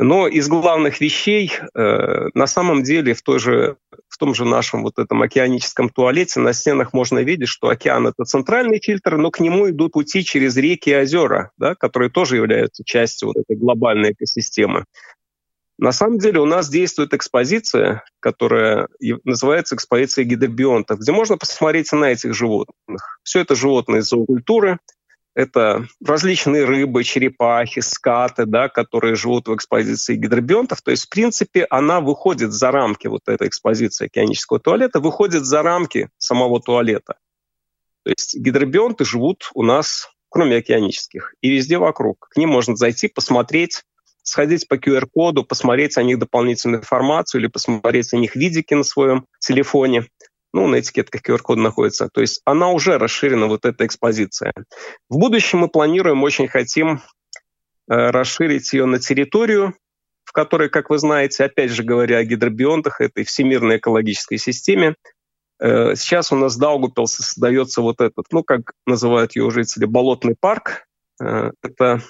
Но 0.00 0.28
из 0.28 0.46
главных 0.46 1.00
вещей 1.00 1.50
э, 1.74 2.28
на 2.32 2.46
самом 2.46 2.84
деле 2.84 3.14
в, 3.14 3.22
той 3.22 3.40
же, 3.40 3.76
в 4.08 4.16
том 4.16 4.32
же 4.32 4.44
нашем 4.44 4.84
вот 4.84 4.96
этом 4.96 5.22
океаническом 5.22 5.88
туалете 5.88 6.38
на 6.38 6.52
стенах 6.52 6.92
можно 6.92 7.18
видеть, 7.18 7.48
что 7.48 7.68
океан— 7.68 8.06
это 8.08 8.24
центральный 8.24 8.78
фильтр, 8.80 9.16
но 9.16 9.32
к 9.32 9.40
нему 9.40 9.68
идут 9.70 9.92
пути 9.92 10.24
через 10.24 10.56
реки 10.56 10.90
и 10.90 10.96
озера, 10.96 11.50
да, 11.58 11.74
которые 11.74 12.10
тоже 12.10 12.36
являются 12.36 12.84
частью 12.84 13.28
вот 13.28 13.38
этой 13.38 13.56
глобальной 13.56 14.12
экосистемы. 14.12 14.84
На 15.78 15.92
самом 15.92 16.18
деле 16.18 16.40
у 16.40 16.44
нас 16.44 16.68
действует 16.68 17.14
экспозиция, 17.14 18.02
которая 18.18 18.88
называется 19.24 19.76
экспозиция 19.76 20.24
гидробионтов, 20.24 20.98
где 20.98 21.12
можно 21.12 21.38
посмотреть 21.38 21.92
на 21.92 22.06
этих 22.06 22.34
животных. 22.34 23.20
Все 23.22 23.40
это 23.40 23.54
животные 23.54 24.02
зоокультуры, 24.02 24.80
это 25.36 25.86
различные 26.04 26.64
рыбы, 26.64 27.04
черепахи, 27.04 27.78
скаты, 27.78 28.44
да, 28.44 28.68
которые 28.68 29.14
живут 29.14 29.46
в 29.46 29.54
экспозиции 29.54 30.16
гидробионтов. 30.16 30.82
То 30.82 30.90
есть, 30.90 31.06
в 31.06 31.10
принципе, 31.10 31.64
она 31.70 32.00
выходит 32.00 32.52
за 32.52 32.72
рамки, 32.72 33.06
вот 33.06 33.22
эта 33.28 33.46
экспозиция 33.46 34.06
океанического 34.06 34.58
туалета, 34.58 34.98
выходит 34.98 35.44
за 35.44 35.62
рамки 35.62 36.10
самого 36.18 36.60
туалета. 36.60 37.18
То 38.02 38.10
есть 38.10 38.34
гидробионты 38.34 39.04
живут 39.04 39.48
у 39.54 39.62
нас, 39.62 40.08
кроме 40.28 40.56
океанических, 40.56 41.34
и 41.40 41.50
везде 41.50 41.78
вокруг. 41.78 42.30
К 42.30 42.36
ним 42.36 42.48
можно 42.48 42.74
зайти, 42.74 43.06
посмотреть, 43.06 43.84
сходить 44.28 44.68
по 44.68 44.74
QR-коду, 44.74 45.44
посмотреть 45.44 45.96
о 45.96 46.02
них 46.02 46.18
дополнительную 46.18 46.80
информацию 46.80 47.40
или 47.40 47.48
посмотреть 47.48 48.12
о 48.12 48.18
них 48.18 48.36
видики 48.36 48.74
на 48.74 48.84
своем 48.84 49.26
телефоне. 49.40 50.06
Ну, 50.52 50.66
на 50.66 50.80
этикетках 50.80 51.22
QR-код 51.22 51.58
находится. 51.58 52.08
То 52.08 52.20
есть 52.20 52.40
она 52.44 52.70
уже 52.70 52.98
расширена, 52.98 53.46
вот 53.46 53.64
эта 53.64 53.84
экспозиция. 53.84 54.52
В 55.10 55.18
будущем 55.18 55.60
мы 55.60 55.68
планируем, 55.68 56.22
очень 56.22 56.48
хотим 56.48 57.02
э, 57.90 58.10
расширить 58.10 58.72
ее 58.72 58.86
на 58.86 58.98
территорию, 58.98 59.74
в 60.24 60.32
которой, 60.32 60.68
как 60.68 60.90
вы 60.90 60.98
знаете, 60.98 61.44
опять 61.44 61.70
же 61.70 61.82
говоря 61.82 62.18
о 62.18 62.24
гидробионтах, 62.24 63.00
этой 63.00 63.24
всемирной 63.24 63.76
экологической 63.76 64.36
системе, 64.36 64.94
э, 65.60 65.94
сейчас 65.96 66.32
у 66.32 66.36
нас 66.36 66.56
в 66.56 66.58
Даугупилсе 66.58 67.22
создается 67.22 67.82
вот 67.82 68.00
этот, 68.00 68.26
ну, 68.30 68.42
как 68.42 68.72
называют 68.86 69.36
его 69.36 69.50
жители, 69.50 69.84
болотный 69.84 70.36
парк. 70.38 70.86
Э, 71.20 71.50
это 71.62 72.02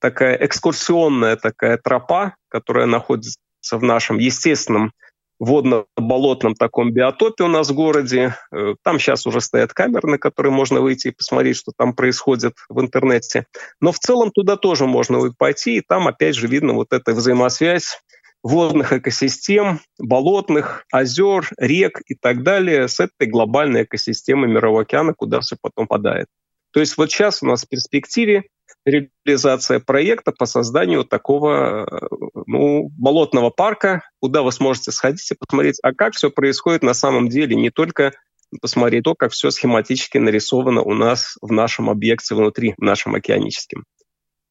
такая 0.00 0.36
экскурсионная 0.36 1.36
такая 1.36 1.78
тропа, 1.78 2.34
которая 2.48 2.86
находится 2.86 3.38
в 3.70 3.82
нашем 3.82 4.18
естественном 4.18 4.92
водно-болотном 5.40 6.54
таком 6.54 6.92
биотопе 6.92 7.44
у 7.44 7.48
нас 7.48 7.70
в 7.70 7.74
городе. 7.74 8.36
Э, 8.52 8.74
там 8.84 8.98
сейчас 8.98 9.26
уже 9.26 9.40
стоят 9.40 9.72
камеры, 9.72 10.08
на 10.08 10.18
которые 10.18 10.52
можно 10.52 10.80
выйти 10.80 11.08
и 11.08 11.12
посмотреть, 11.12 11.56
что 11.56 11.72
там 11.76 11.94
происходит 11.94 12.54
в 12.68 12.78
интернете. 12.80 13.46
Но 13.80 13.90
в 13.90 13.98
целом 13.98 14.30
туда 14.30 14.56
тоже 14.56 14.86
можно 14.86 15.32
пойти, 15.32 15.76
и 15.76 15.80
там 15.80 16.06
опять 16.08 16.36
же 16.36 16.46
видно 16.46 16.74
вот 16.74 16.92
эта 16.92 17.12
взаимосвязь 17.12 17.98
водных 18.42 18.92
экосистем, 18.92 19.80
болотных, 19.98 20.84
озер, 20.92 21.48
рек 21.58 22.00
и 22.06 22.14
так 22.14 22.42
далее 22.42 22.88
с 22.88 23.00
этой 23.00 23.26
глобальной 23.26 23.84
экосистемой 23.84 24.48
Мирового 24.48 24.82
океана, 24.82 25.14
куда 25.14 25.40
все 25.40 25.56
потом 25.60 25.86
падает. 25.86 26.26
То 26.72 26.80
есть 26.80 26.96
вот 26.96 27.10
сейчас 27.10 27.42
у 27.42 27.46
нас 27.46 27.64
в 27.64 27.68
перспективе 27.68 28.44
реализация 28.90 29.80
проекта 29.80 30.32
по 30.32 30.46
созданию 30.46 31.04
такого 31.04 32.08
ну, 32.46 32.88
болотного 32.90 33.50
парка, 33.50 34.02
куда 34.20 34.42
вы 34.42 34.52
сможете 34.52 34.92
сходить 34.92 35.30
и 35.30 35.34
посмотреть, 35.34 35.78
а 35.82 35.92
как 35.92 36.14
все 36.14 36.30
происходит 36.30 36.82
на 36.82 36.94
самом 36.94 37.28
деле, 37.28 37.56
не 37.56 37.70
только 37.70 38.12
посмотреть 38.60 39.04
то, 39.04 39.14
как 39.14 39.32
все 39.32 39.50
схематически 39.50 40.18
нарисовано 40.18 40.82
у 40.82 40.94
нас 40.94 41.36
в 41.40 41.52
нашем 41.52 41.88
объекте 41.88 42.34
внутри, 42.34 42.74
в 42.76 42.82
нашем 42.82 43.14
океаническом. 43.14 43.84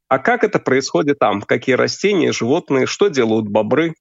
А 0.07 0.17
как 0.17 0.43
это 0.43 0.59
происходит 0.59 1.19
там? 1.19 1.41
Какие 1.41 1.75
растения, 1.75 2.31
животные, 2.31 2.87
что 2.87 3.09
делают 3.09 3.47
бобры, 3.47 3.93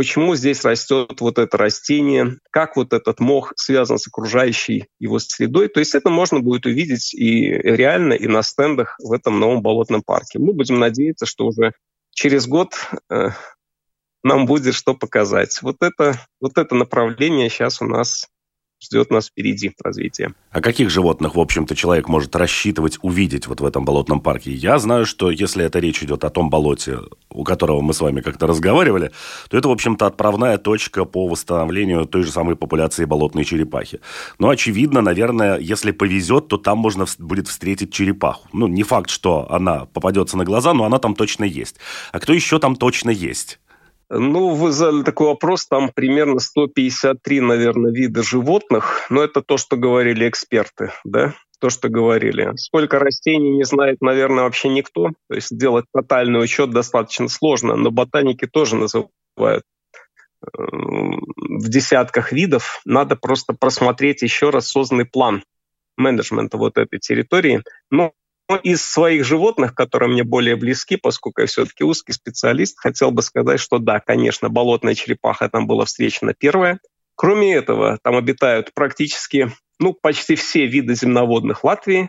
почему 0.00 0.34
здесь 0.34 0.64
растет 0.64 1.20
вот 1.20 1.36
это 1.36 1.58
растение, 1.58 2.38
как 2.50 2.76
вот 2.76 2.94
этот 2.94 3.20
мох 3.20 3.52
связан 3.56 3.98
с 3.98 4.06
окружающей 4.06 4.86
его 4.98 5.18
средой. 5.18 5.68
То 5.68 5.78
есть 5.78 5.94
это 5.94 6.08
можно 6.08 6.40
будет 6.40 6.64
увидеть 6.64 7.12
и 7.12 7.50
реально, 7.50 8.14
и 8.14 8.26
на 8.26 8.42
стендах 8.42 8.96
в 8.98 9.12
этом 9.12 9.38
новом 9.38 9.60
болотном 9.60 10.00
парке. 10.02 10.38
Мы 10.38 10.54
будем 10.54 10.78
надеяться, 10.78 11.26
что 11.26 11.44
уже 11.44 11.74
через 12.12 12.46
год 12.46 12.72
э, 13.10 13.28
нам 14.22 14.46
будет 14.46 14.74
что 14.74 14.94
показать. 14.94 15.60
Вот 15.60 15.76
это, 15.82 16.18
вот 16.40 16.56
это 16.56 16.74
направление 16.74 17.50
сейчас 17.50 17.82
у 17.82 17.84
нас 17.84 18.26
ждет 18.82 19.10
нас 19.10 19.28
впереди 19.28 19.72
развитие. 19.82 20.34
А 20.50 20.60
каких 20.60 20.90
животных, 20.90 21.36
в 21.36 21.40
общем-то, 21.40 21.74
человек 21.76 22.08
может 22.08 22.34
рассчитывать 22.34 22.98
увидеть 23.02 23.46
вот 23.46 23.60
в 23.60 23.64
этом 23.64 23.84
болотном 23.84 24.20
парке? 24.20 24.52
Я 24.52 24.78
знаю, 24.78 25.06
что 25.06 25.30
если 25.30 25.64
это 25.64 25.78
речь 25.78 26.02
идет 26.02 26.24
о 26.24 26.30
том 26.30 26.50
болоте, 26.50 26.98
у 27.28 27.44
которого 27.44 27.80
мы 27.80 27.94
с 27.94 28.00
вами 28.00 28.20
как-то 28.20 28.46
разговаривали, 28.46 29.12
то 29.48 29.56
это, 29.56 29.68
в 29.68 29.72
общем-то, 29.72 30.06
отправная 30.06 30.58
точка 30.58 31.04
по 31.04 31.28
восстановлению 31.28 32.06
той 32.06 32.22
же 32.22 32.32
самой 32.32 32.56
популяции 32.56 33.04
болотной 33.04 33.44
черепахи. 33.44 34.00
Но, 34.38 34.48
очевидно, 34.48 35.02
наверное, 35.02 35.58
если 35.58 35.90
повезет, 35.90 36.48
то 36.48 36.56
там 36.56 36.78
можно 36.78 37.06
будет 37.18 37.48
встретить 37.48 37.92
черепаху. 37.92 38.48
Ну, 38.52 38.66
не 38.66 38.82
факт, 38.82 39.10
что 39.10 39.50
она 39.50 39.86
попадется 39.86 40.36
на 40.36 40.44
глаза, 40.44 40.74
но 40.74 40.84
она 40.84 40.98
там 40.98 41.14
точно 41.14 41.44
есть. 41.44 41.76
А 42.12 42.20
кто 42.20 42.32
еще 42.32 42.58
там 42.58 42.76
точно 42.76 43.10
есть? 43.10 43.60
Ну, 44.12 44.54
вы 44.56 44.72
задали 44.72 45.04
такой 45.04 45.28
вопрос, 45.28 45.66
там 45.66 45.88
примерно 45.94 46.40
153, 46.40 47.40
наверное, 47.40 47.92
вида 47.92 48.24
животных, 48.24 49.06
но 49.08 49.22
это 49.22 49.40
то, 49.40 49.56
что 49.56 49.76
говорили 49.76 50.28
эксперты, 50.28 50.90
да, 51.04 51.34
то, 51.60 51.70
что 51.70 51.88
говорили. 51.88 52.50
Сколько 52.56 52.98
растений 52.98 53.50
не 53.50 53.62
знает, 53.62 54.00
наверное, 54.00 54.44
вообще 54.44 54.68
никто, 54.68 55.10
то 55.28 55.34
есть 55.36 55.50
сделать 55.50 55.84
тотальный 55.94 56.42
учет 56.42 56.70
достаточно 56.70 57.28
сложно, 57.28 57.76
но 57.76 57.92
ботаники 57.92 58.48
тоже 58.48 58.74
называют 58.74 59.62
э, 60.42 60.46
в 60.56 61.68
десятках 61.68 62.32
видов. 62.32 62.80
Надо 62.84 63.14
просто 63.14 63.52
просмотреть 63.52 64.22
еще 64.22 64.50
раз 64.50 64.66
созданный 64.66 65.04
план 65.04 65.44
менеджмента 65.96 66.56
вот 66.56 66.78
этой 66.78 66.98
территории. 66.98 67.62
Но 67.90 68.06
ну, 68.06 68.12
из 68.56 68.84
своих 68.84 69.24
животных, 69.24 69.74
которые 69.74 70.10
мне 70.10 70.24
более 70.24 70.56
близки, 70.56 70.96
поскольку 70.96 71.42
я 71.42 71.46
все-таки 71.46 71.84
узкий 71.84 72.12
специалист, 72.12 72.78
хотел 72.78 73.10
бы 73.10 73.22
сказать, 73.22 73.60
что 73.60 73.78
да, 73.78 74.00
конечно, 74.00 74.48
болотная 74.48 74.94
черепаха 74.94 75.48
там 75.48 75.66
была 75.66 75.84
встречена 75.84 76.34
первая. 76.34 76.80
Кроме 77.14 77.54
этого, 77.54 77.98
там 78.02 78.16
обитают 78.16 78.72
практически, 78.74 79.52
ну, 79.78 79.92
почти 79.92 80.36
все 80.36 80.66
виды 80.66 80.94
земноводных 80.94 81.64
Латвии, 81.64 82.08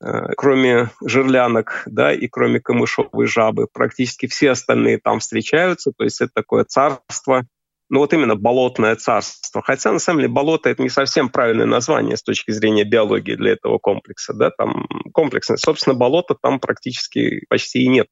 э, 0.00 0.32
кроме 0.36 0.90
жерлянок, 1.04 1.82
да, 1.86 2.12
и 2.14 2.26
кроме 2.28 2.60
камышовой 2.60 3.26
жабы. 3.26 3.66
Практически 3.72 4.26
все 4.26 4.50
остальные 4.50 4.98
там 4.98 5.20
встречаются, 5.20 5.92
то 5.96 6.04
есть 6.04 6.20
это 6.20 6.30
такое 6.34 6.64
царство 6.64 7.46
ну 7.90 8.00
вот 8.00 8.12
именно 8.12 8.36
болотное 8.36 8.96
царство. 8.96 9.62
Хотя 9.62 9.92
на 9.92 9.98
самом 9.98 10.20
деле 10.20 10.32
болото 10.32 10.68
это 10.68 10.82
не 10.82 10.88
совсем 10.88 11.28
правильное 11.28 11.66
название 11.66 12.16
с 12.16 12.22
точки 12.22 12.50
зрения 12.50 12.84
биологии 12.84 13.34
для 13.34 13.52
этого 13.52 13.78
комплекса. 13.78 14.34
Да? 14.34 14.50
Там 14.50 14.86
комплексное. 15.12 15.56
Собственно, 15.56 15.94
болота 15.94 16.34
там 16.40 16.60
практически 16.60 17.44
почти 17.48 17.82
и 17.82 17.88
нет. 17.88 18.08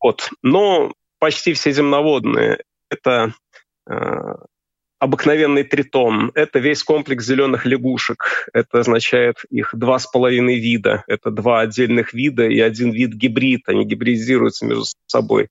Вот. 0.00 0.30
Но 0.42 0.92
почти 1.18 1.52
все 1.52 1.72
земноводные 1.72 2.62
это 2.90 3.34
э, 3.90 3.94
обыкновенный 4.98 5.62
тритон. 5.62 6.32
Это 6.34 6.58
весь 6.58 6.82
комплекс 6.82 7.24
зеленых 7.24 7.66
лягушек. 7.66 8.48
Это 8.52 8.80
означает 8.80 9.36
их 9.50 9.70
два 9.74 9.98
с 9.98 10.06
половиной 10.06 10.58
вида. 10.58 11.04
Это 11.06 11.30
два 11.30 11.60
отдельных 11.60 12.12
вида 12.12 12.46
и 12.46 12.58
один 12.58 12.90
вид 12.90 13.12
гибрид. 13.12 13.68
Они 13.68 13.84
гибридизируются 13.84 14.66
между 14.66 14.84
собой. 15.06 15.48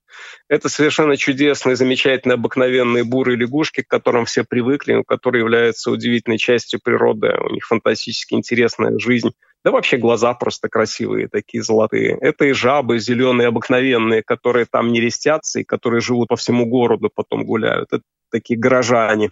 Это 0.49 0.69
совершенно 0.69 1.15
чудесные, 1.17 1.75
замечательные, 1.75 2.35
обыкновенные 2.35 3.03
бурые 3.03 3.37
лягушки, 3.37 3.83
к 3.83 3.87
которым 3.87 4.25
все 4.25 4.43
привыкли, 4.43 5.03
которые 5.07 5.41
являются 5.41 5.91
удивительной 5.91 6.37
частью 6.37 6.79
природы. 6.83 7.33
У 7.39 7.53
них 7.53 7.65
фантастически 7.65 8.33
интересная 8.33 8.97
жизнь. 8.99 9.31
Да 9.63 9.71
вообще 9.71 9.97
глаза 9.97 10.33
просто 10.33 10.69
красивые, 10.69 11.27
такие 11.27 11.63
золотые. 11.63 12.17
Это 12.21 12.45
и 12.45 12.53
жабы 12.53 12.99
зеленые, 12.99 13.47
обыкновенные, 13.47 14.23
которые 14.23 14.65
там 14.65 14.91
не 14.93 15.01
рестятся 15.01 15.59
и 15.59 15.63
которые 15.63 15.99
живут 15.99 16.29
по 16.29 16.35
всему 16.35 16.65
городу, 16.67 17.09
потом 17.13 17.43
гуляют. 17.43 17.91
Это 17.91 18.03
такие 18.31 18.59
горожане, 18.59 19.31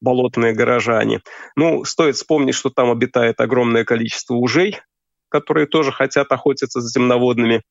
болотные 0.00 0.52
горожане. 0.52 1.20
Ну, 1.56 1.84
стоит 1.84 2.16
вспомнить, 2.16 2.54
что 2.54 2.70
там 2.70 2.90
обитает 2.90 3.40
огромное 3.40 3.84
количество 3.84 4.34
ужей, 4.34 4.80
которые 5.28 5.66
тоже 5.66 5.92
хотят 5.92 6.30
охотиться 6.30 6.80
за 6.80 6.88
земноводными. 6.88 7.62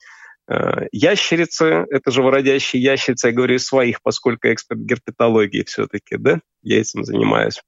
Э, 0.49 0.87
ящерицы, 0.91 1.85
это 1.89 2.11
живородящие 2.11 2.81
ящерицы, 2.81 3.27
я 3.27 3.33
говорю 3.33 3.59
своих, 3.59 4.01
поскольку 4.01 4.51
эксперт 4.51 4.81
герпетологии 4.81 5.63
все-таки, 5.63 6.17
да, 6.17 6.39
я 6.61 6.81
этим 6.81 7.03
занимаюсь. 7.03 7.61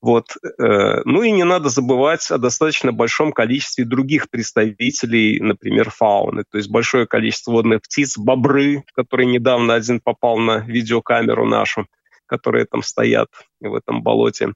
Вот. 0.00 0.36
Э, 0.58 1.02
ну 1.04 1.22
и 1.22 1.30
не 1.30 1.44
надо 1.44 1.68
забывать 1.68 2.30
о 2.30 2.38
достаточно 2.38 2.92
большом 2.92 3.32
количестве 3.32 3.84
других 3.84 4.30
представителей, 4.30 5.38
например, 5.40 5.90
фауны. 5.90 6.44
То 6.50 6.58
есть 6.58 6.70
большое 6.70 7.06
количество 7.06 7.52
водных 7.52 7.82
птиц, 7.82 8.16
бобры, 8.16 8.84
которые 8.94 9.26
недавно 9.26 9.74
один 9.74 10.00
попал 10.00 10.38
на 10.38 10.58
видеокамеру 10.58 11.46
нашу, 11.46 11.86
которые 12.32 12.64
там 12.64 12.82
стоят 12.82 13.28
в 13.60 13.74
этом 13.74 14.02
болоте. 14.02 14.54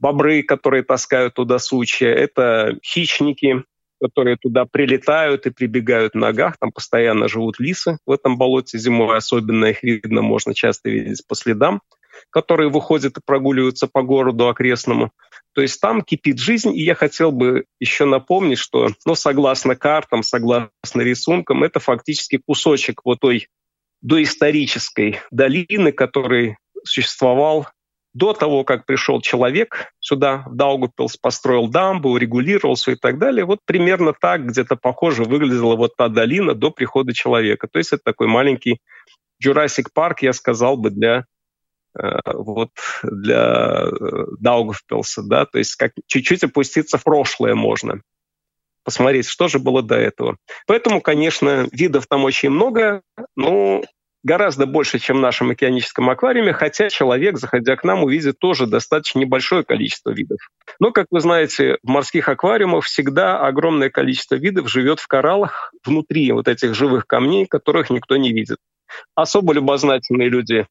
Бобры, 0.00 0.42
которые 0.42 0.82
таскают 0.82 1.34
туда 1.34 1.60
сучья. 1.60 2.08
Это 2.08 2.76
хищники, 2.84 3.62
которые 4.00 4.36
туда 4.36 4.64
прилетают 4.64 5.46
и 5.46 5.50
прибегают 5.50 6.14
в 6.14 6.18
ногах. 6.18 6.56
Там 6.58 6.72
постоянно 6.72 7.28
живут 7.28 7.60
лисы 7.60 7.98
в 8.04 8.10
этом 8.10 8.36
болоте 8.38 8.76
зимой. 8.76 9.16
Особенно 9.16 9.66
их 9.66 9.84
видно, 9.84 10.22
можно 10.22 10.52
часто 10.52 10.90
видеть 10.90 11.24
по 11.28 11.36
следам 11.36 11.80
которые 12.30 12.70
выходят 12.70 13.16
и 13.16 13.20
прогуливаются 13.24 13.86
по 13.86 14.02
городу 14.02 14.48
окрестному. 14.48 15.12
То 15.54 15.62
есть 15.62 15.80
там 15.80 16.02
кипит 16.02 16.38
жизнь, 16.38 16.74
и 16.74 16.82
я 16.82 16.94
хотел 16.94 17.30
бы 17.30 17.64
еще 17.78 18.04
напомнить, 18.04 18.58
что, 18.58 18.88
ну, 19.04 19.14
согласно 19.14 19.76
картам, 19.76 20.22
согласно 20.22 20.70
рисункам, 20.94 21.62
это 21.62 21.78
фактически 21.80 22.38
кусочек 22.38 23.02
вот 23.04 23.20
той 23.20 23.48
доисторической 24.00 25.20
долины, 25.30 25.92
который 25.92 26.56
существовал 26.84 27.68
до 28.14 28.34
того, 28.34 28.64
как 28.64 28.84
пришел 28.84 29.22
человек 29.22 29.92
сюда, 29.98 30.44
в 30.46 30.54
Даугупилс, 30.54 31.16
построил 31.16 31.68
дамбу, 31.68 32.10
урегулировался 32.10 32.92
и 32.92 32.94
так 32.94 33.18
далее. 33.18 33.46
Вот 33.46 33.60
примерно 33.64 34.12
так, 34.12 34.46
где-то 34.46 34.76
похоже, 34.76 35.24
выглядела 35.24 35.76
вот 35.76 35.96
та 35.96 36.08
долина 36.08 36.54
до 36.54 36.70
прихода 36.70 37.14
человека. 37.14 37.68
То 37.68 37.78
есть 37.78 37.92
это 37.92 38.02
такой 38.04 38.26
маленький 38.26 38.80
Jurassic 39.42 39.86
Парк, 39.94 40.22
я 40.22 40.34
сказал 40.34 40.76
бы, 40.76 40.90
для 40.90 41.24
Э, 41.98 42.20
вот 42.32 42.70
для 43.02 43.84
э, 43.84 44.24
Даугавпилса, 44.40 45.22
да, 45.22 45.44
то 45.44 45.58
есть 45.58 45.76
как 45.76 45.92
чуть-чуть 46.06 46.44
опуститься 46.44 46.96
в 46.96 47.04
прошлое 47.04 47.54
можно, 47.54 48.00
посмотреть, 48.82 49.26
что 49.26 49.48
же 49.48 49.58
было 49.58 49.82
до 49.82 49.96
этого. 49.96 50.38
Поэтому, 50.66 51.02
конечно, 51.02 51.68
видов 51.70 52.06
там 52.06 52.24
очень 52.24 52.50
много, 52.50 53.02
но 53.36 53.82
гораздо 54.22 54.66
больше, 54.66 54.98
чем 54.98 55.18
в 55.18 55.20
нашем 55.20 55.50
океаническом 55.50 56.08
аквариуме, 56.10 56.52
хотя 56.52 56.88
человек, 56.88 57.38
заходя 57.38 57.76
к 57.76 57.84
нам, 57.84 58.04
увидит 58.04 58.38
тоже 58.38 58.66
достаточно 58.66 59.18
небольшое 59.18 59.64
количество 59.64 60.10
видов. 60.10 60.38
Но, 60.78 60.92
как 60.92 61.06
вы 61.10 61.20
знаете, 61.20 61.78
в 61.82 61.88
морских 61.88 62.28
аквариумах 62.28 62.84
всегда 62.84 63.38
огромное 63.40 63.90
количество 63.90 64.34
видов 64.34 64.70
живет 64.70 65.00
в 65.00 65.06
кораллах 65.06 65.72
внутри 65.84 66.30
вот 66.32 66.48
этих 66.48 66.74
живых 66.74 67.06
камней, 67.06 67.46
которых 67.46 67.90
никто 67.90 68.16
не 68.16 68.32
видит. 68.32 68.58
Особо 69.14 69.54
любознательные 69.54 70.28
люди 70.28 70.66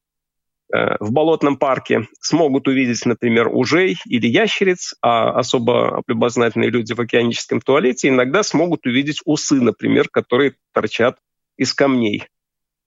Э, 0.72 0.96
в 1.00 1.12
болотном 1.12 1.58
парке 1.58 2.08
смогут 2.20 2.66
увидеть, 2.66 3.04
например, 3.04 3.48
ужей 3.48 3.98
или 4.06 4.26
ящериц, 4.26 4.94
а 5.02 5.30
особо 5.30 6.02
любознательные 6.06 6.70
люди 6.70 6.94
в 6.94 7.00
океаническом 7.00 7.60
туалете 7.60 8.08
иногда 8.08 8.42
смогут 8.42 8.86
увидеть 8.86 9.20
усы, 9.24 9.56
например, 9.56 10.08
которые 10.08 10.54
торчат 10.72 11.18
из 11.58 11.74
камней. 11.74 12.26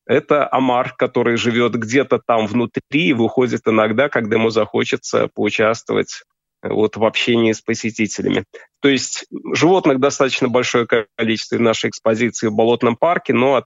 Это 0.06 0.47
омар, 0.51 0.93
который 0.95 1.38
живет 1.38 1.76
где-то 1.76 2.20
там 2.26 2.47
внутри 2.47 3.10
и 3.10 3.14
выходит 3.14 3.62
иногда, 3.66 4.10
когда 4.10 4.38
ему 4.38 4.49
захочется 4.49 5.30
поучаствовать 5.34 6.24
э, 6.62 6.70
вот, 6.70 6.95
в 6.97 7.03
общении 7.03 7.51
с 7.51 7.62
посетителями. 7.62 8.45
То 8.82 8.89
есть 8.89 9.26
животных 9.53 9.99
достаточно 9.99 10.47
большое 10.47 10.88
количество 11.18 11.58
в 11.58 11.62
нашей 11.62 11.89
экспозиции 11.89 12.47
в 12.47 12.53
Болотном 12.53 12.95
парке, 12.95 13.34
но 13.34 13.56
от 13.56 13.66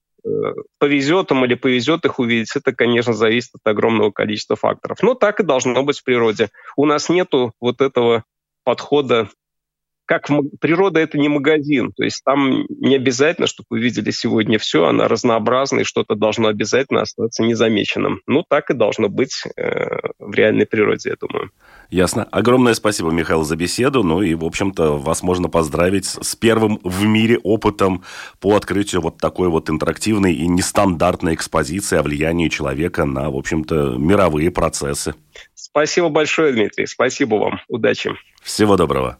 повезет 0.80 1.32
им 1.32 1.46
или 1.46 1.56
повезет 1.56 2.06
их 2.06 2.20
увидеть, 2.20 2.56
это, 2.56 2.74
конечно, 2.74 3.14
зависит 3.14 3.52
от 3.56 3.72
огромного 3.72 4.12
количества 4.12 4.56
факторов. 4.56 5.00
Но 5.02 5.14
так 5.14 5.40
и 5.40 5.44
должно 5.44 5.84
быть 5.84 6.00
в 6.00 6.04
природе. 6.04 6.50
У 6.76 6.86
нас 6.86 7.10
нету 7.10 7.54
вот 7.60 7.82
этого 7.82 8.24
подхода 8.64 9.30
как 10.10 10.28
природа 10.60 10.99
это 10.99 11.20
не 11.20 11.30
магазин, 11.30 11.91
то 11.95 12.03
есть 12.03 12.24
там 12.24 12.66
не 12.68 12.95
обязательно, 12.95 13.45
чтобы 13.45 13.68
вы 13.70 13.80
видели 13.80 14.10
сегодня 14.10 14.57
все, 14.57 14.86
она 14.86 15.07
разнообразна, 15.07 15.82
и 15.82 15.84
что-то 15.84 16.16
должно 16.16 16.47
обязательно 16.47 17.01
остаться 17.01 17.43
незамеченным. 17.43 18.24
Ну, 18.26 18.43
так 18.49 18.72
и 18.72 18.74
должно 18.74 19.07
быть 19.07 19.43
э, 19.55 19.99
в 20.18 20.34
реальной 20.34 20.66
природе, 20.66 21.12
я 21.12 21.16
думаю. 21.16 21.51
Ясно. 21.91 22.24
Огромное 22.32 22.74
спасибо, 22.74 23.12
Михаил, 23.12 23.43
за 23.43 23.55
беседу. 23.55 24.01
Ну 24.01 24.24
и, 24.24 24.34
в 24.34 24.45
общем-то, 24.45 24.97
вас 24.97 25.22
можно 25.22 25.47
поздравить 25.47 26.05
с 26.05 26.36
первым 26.36 26.80
в 26.84 27.05
мире 27.05 27.38
опытом 27.43 28.03
по 28.39 28.55
открытию 28.55 29.01
вот 29.01 29.20
такой 29.20 29.49
вот 29.49 29.70
интерактивной 29.70 30.34
и 30.34 30.47
нестандартной 30.47 31.36
экспозиции 31.36 31.99
о 31.99 32.01
влиянии 32.01 32.49
человека 32.49 33.05
на, 33.05 33.30
в 33.30 33.38
общем-то, 33.38 33.97
мировые 33.99 34.49
процессы. 34.49 35.14
Спасибо 35.53 36.10
большое, 36.10 36.51
Дмитрий. 36.53 36.88
Спасибо 36.88 37.36
вам. 37.36 37.62
Удачи. 37.68 38.10
Всего 38.41 38.76
доброго. 38.76 39.20